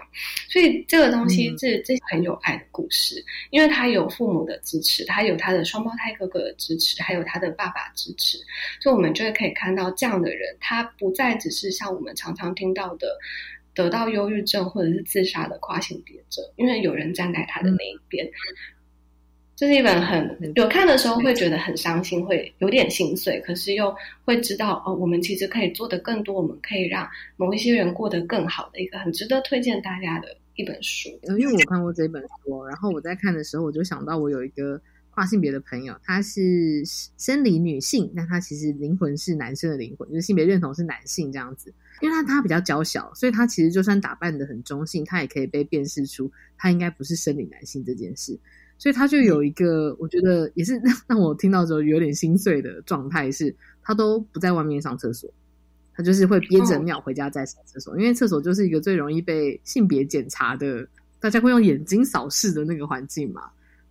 [0.50, 8.38] 所以，这个东西是这很有爱的故事，因为他有父母的支持，他有他的双胞胎哥哥的支持，还有他的爸爸支持，
[8.80, 13.08] 所以我们就会可以看到这样的人，他不再只是像我们常常听到的。
[13.74, 18.30] 得到忧郁症或者是自杀的跨性别者，因为有人站在他的那一边。
[19.62, 23.96] 这是一本很有看的时候会觉得很伤心，会有点心碎，可是又
[24.26, 27.08] 会知道哦，我们其实可以做的更多，我们可以让
[27.38, 31.10] 某一些人过得更好的一个很值得推荐大家的一本书。
[31.38, 34.82] 因为我看过这本书，然后我在看的时候，我就想到我有一个。
[35.14, 36.82] 跨性别的朋友，他是
[37.18, 41.74] 生理女性，但他其实灵魂是男生的灵魂，就是性别认同是男性这样子。
[42.00, 48.40] 因为他他比较娇小，所以他其实就算打扮的很中性，他也可以被辨识出他应该不是生理男性这件事。
[48.82, 55.32] 所以他就有一个，我觉得也是 让我听到之后有点心碎的状态，是他都不在外面上厕所，
[55.94, 60.88] 他就是会憋着尿回家再上厕所，因为厕所就是一个最容易被性别检查的，
[61.20, 63.44] 大家会用眼睛扫视的那个环境嘛。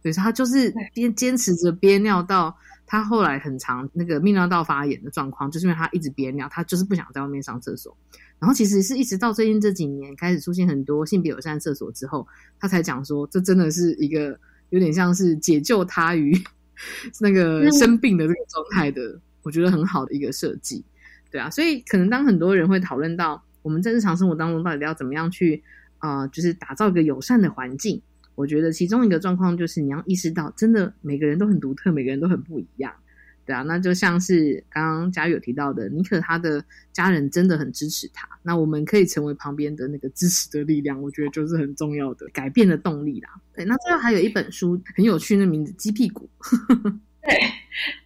[0.03, 2.53] 对，他就是边坚持着憋尿到
[2.85, 7.97] 他后来很长那个泌尿道发炎的状况，就是因为他一直憋尿，他就是不想在外面上厕所。
[8.41, 12.27] 然后其实是一直到最近这几年开始出现很多性别友善厕所之后，
[12.59, 14.37] 他才讲说这真的是一个
[14.71, 16.37] 有点像是解救他于
[17.21, 20.85] 那个生病的这个状态的，我觉得很好的一个设计。
[21.31, 25.63] 对啊，所以可能当很多人会讨论到我们在日常生活当中到底要怎么样去
[25.99, 28.03] 啊，就是打造一个友善的环境。
[28.35, 32.93] 我觉得其中一个状况就是你要意识到，真的每个人都很独特，每个人都很不一样，
[33.51, 33.63] 对啊。
[33.63, 43.31] 那就像是刚刚嘉宇有提到的，尼可他的家人真的很支持他，那我们可以成为旁边的那个支持的力量，我觉得就是很重要的改变的动力啦。
[43.53, 46.31] 对，那最后还有一本书很有趣，那名字《鸡屁股》。
[47.23, 47.39] 对，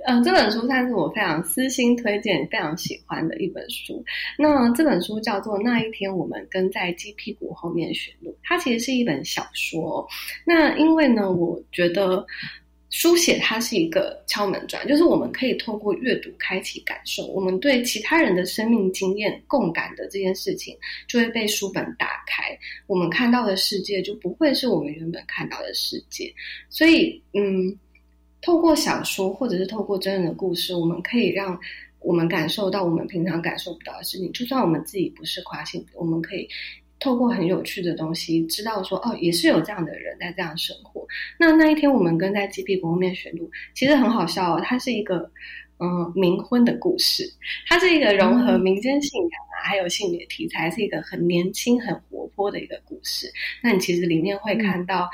[0.06, 4.04] 嗯，这本书算是我非常私心推荐、非常喜欢的一本书。
[4.36, 10.04] 那这本书叫做《那一天我们跟在鸡屁股后面寻路》，它其实是一本小说。
[10.44, 12.26] 那因为呢，我觉得
[12.94, 20.78] 书写它是一个敲门砖，就是我们可以透过阅读开启感受，我们对其他人的生命经验共感的这件事情，
[21.08, 26.32] 就会被书本打开，我们看到的世界就不会是我们原本看到的世界。
[26.70, 27.76] 所以，嗯。
[28.46, 31.58] 透过小说，或者是透过真人的故事，我们可以让
[32.00, 34.30] 我们感受到我们平常感受不到的事情。
[34.34, 36.46] 就算我们自己不是跨性别，我们可以
[37.04, 41.06] 透过很有趣的东西，知道说哦，也是有这样的人在这样生活。
[41.38, 44.62] 那那一天，我们跟在鸡屁股后面选路，其实很好笑哦。
[44.64, 45.30] 它是一个
[45.78, 45.86] 嗯
[46.16, 47.30] 冥婚的故事，
[47.68, 53.30] 它是一个融合民间信仰啊，还有性别题材，是一个很年轻、很活泼的一个故事。
[53.62, 55.10] 那你其实里面会看到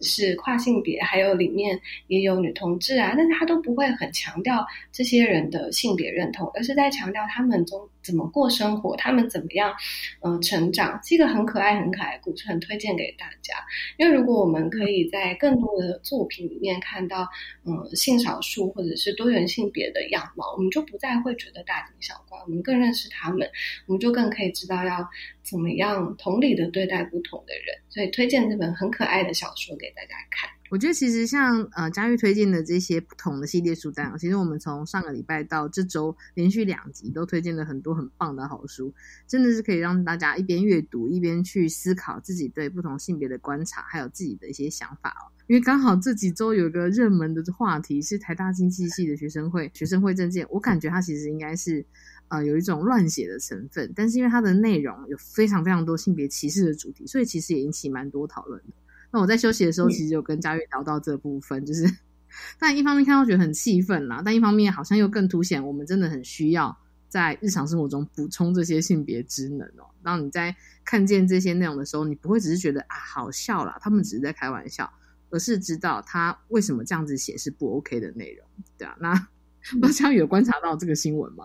[0.00, 9.74] 是跨性别，还有里面也有女同志啊，但是他都不会很强调这些人的性别认同，而是在强调他们中怎么过生活，他们怎么样，
[10.22, 13.54] 嗯，成长，是一个很可爱、很可爱的故事，很推荐给大家。
[13.96, 17.28] 因为如果我们可以在更多的作品里面看到，
[17.64, 23.48] 嗯，性少数或者是多元性别的样貌，我们就不再会觉得大惊小怪，我们更认识他们，
[23.86, 25.08] 我们就更可以知道要
[25.48, 27.76] 怎么样同理的对待不同的人。
[27.88, 30.50] 所以推荐这本很可爱的小说给大家看。
[30.70, 38.94] 我觉得其实像呃佳玉推荐的这些不同的系列书单，其实我们从上个礼拜到这周连续两集都推荐了很多很棒的好书，
[39.26, 45.32] 真的是可以让大家一边阅读一边去思考自己对不同性别的观察，还有自己的一些想法哦。
[45.46, 51.82] 因为刚好这几周有一个热门的话题是台大经济系的学生会学生会证件，我感觉它其实应该是
[52.28, 58.74] 呃有一种乱写的成分，但是因为它的内容有非常非常多性别歧视的主题，所以其实也引起蛮多讨论的。
[59.10, 61.84] 那我在休息的时候，其实有跟佳玉聊到这部分，就是，
[62.58, 66.76] 但一方面看到觉得很气愤啦，但一方面好像又更凸显我们真的很需要
[67.08, 69.88] 在日常生活中补充这些性别职能哦。
[70.02, 70.54] 当你在
[70.84, 74.92] 看见这些内容的时候，你不会只是觉得啊好笑啦，他们只是在开玩笑，
[75.30, 78.94] 而是知道他为什么这样子写是不 OK 的内容，对啊。
[79.00, 79.28] 那
[79.80, 81.44] 不知有观察到这个新闻吗？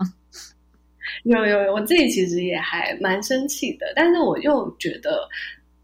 [1.24, 5.28] 有有有，我自己其实也还蛮生气的，但是我又觉得。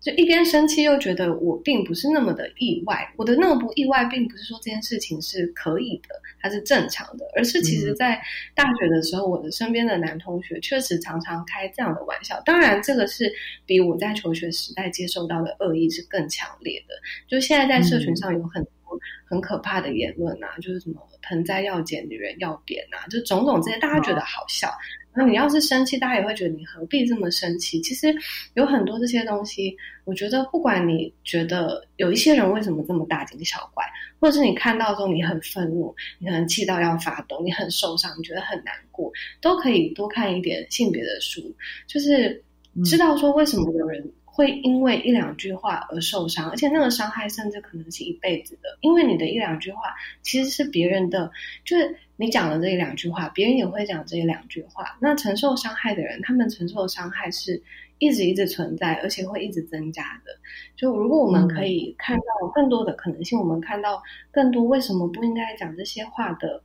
[0.01, 3.07] 就一边生气，又觉得我并不是那么的意外。
[3.19, 8.19] 我的那个不意外，并不是说这件事情是可以的，它是正常的，而是其实在
[8.55, 12.41] 大学的时候，我的身边的男同学确实常常开这样的玩笑。
[12.47, 13.31] 当然，这个是
[13.67, 16.95] 比我在求学时代接受到的恶意是更强烈的。
[17.29, 24.71] 就现在在社群上有很多很可怕的言论啊，就是什么盆栽要剪，女人要扁啊，就种种这些，大家觉得好笑。
[25.15, 27.81] 那你要是生气，大家也会觉得你何必这么生气？
[27.81, 28.15] 其实
[28.55, 33.85] 有很多这些东西，我觉得不管你觉得有一些人为什么这么大惊小怪，
[34.21, 41.41] 或者是你看到之后你很愤怒，你可能气到要发抖，你很受伤，你觉得很难过，都可以多看一点性别的书，
[41.87, 42.43] 就是
[42.85, 44.13] 知道说为什么有人。
[44.33, 48.79] 会因为一两句话而受伤，而且那个伤害甚至可能是一辈子的。
[48.81, 49.93] 因为你的一两句话
[50.23, 51.31] 其实是别人的，
[51.65, 54.99] 就是你讲了这一两句话，别人也会讲这一两句话。
[55.01, 57.63] 那承受伤害的人，他们承受的伤害是
[57.99, 60.31] 一直一直存在，而且会一直增加的。
[60.77, 66.63] 就如果我们可以看到更多的可能性，我们看到更多为什么不应该讲这些话的。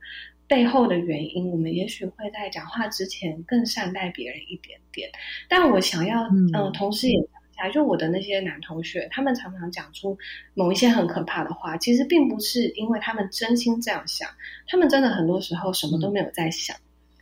[0.48, 5.10] 背后的原因，我们也许会在讲话之前更善待别人一点点。
[5.48, 6.22] 但我想要，
[6.54, 7.20] 嗯，同时也
[7.56, 10.16] 讲一下，就我的那些男同学，他们常常讲出
[10.54, 14.28] 某一些很可怕的话，其实并不是因为他们真心这样想，
[14.66, 16.76] 他们真的很多时候什么都没有在想，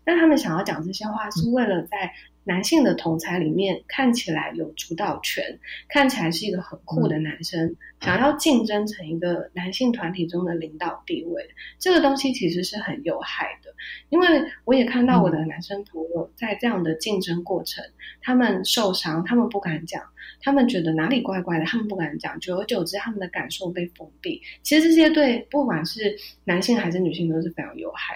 [0.05, 2.13] 但他们想要讲这些话，是为了在。
[2.47, 5.59] 男性的同才里面看起来有主导权，
[5.89, 13.75] 看起来是一个很酷的男生，想要竞争成一个男性团体中的领导地位，这个东西其实是很有害的。
[14.11, 14.29] 因为
[14.67, 17.83] 我也看到我的男生朋友在这样的竞争过程，
[18.21, 20.03] 他们受伤，他们不敢讲，
[20.45, 24.41] 他们觉得哪里怪怪的，他们不敢讲，久而久之，他们的感受被封闭。
[24.63, 26.15] 其实这些对不管是
[26.45, 28.15] 男性还是女性都是非常有害。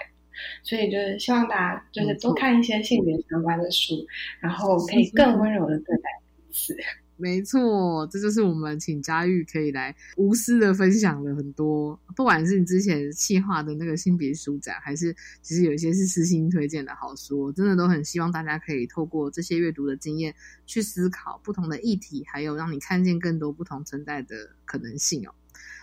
[0.63, 4.05] 所以就是希望大家就是多看一些性别相关的书，
[4.39, 6.03] 然后可以更温柔的对待
[6.37, 6.77] 彼此。
[7.19, 20.33] 没错，这就是我们请佳玉可以来无私的分享了很多，不管是你之前企划的那个性别书展，还是其实有一些是私心推荐的好书，真的都很希望大家可以透过这些阅读的经验
[20.65, 25.33] 去思考不同的议题，还有让你看见更多不同存在的可能性哦。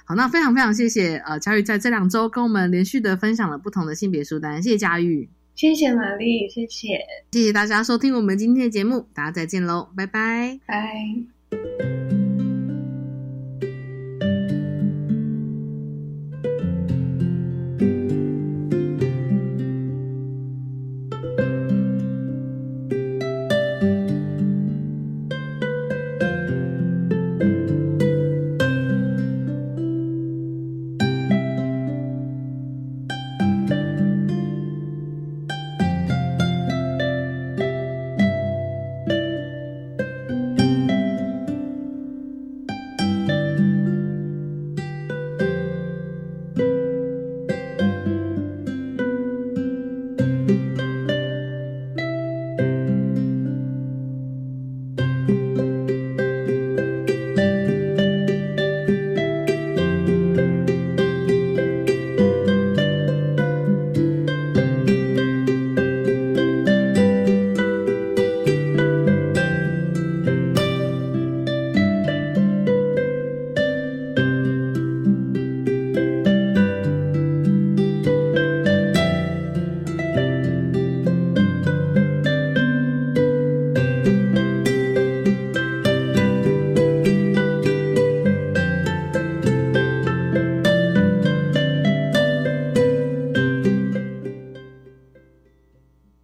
[0.07, 7.01] 好，那非常非常谢谢呃佳玉在这两周跟我们连续的分享了不同的性别书单，谢谢佳玉，谢谢玛丽，谢谢，
[7.33, 11.96] 谢谢大家收听我们今天的节目，大家再见喽，拜拜，拜。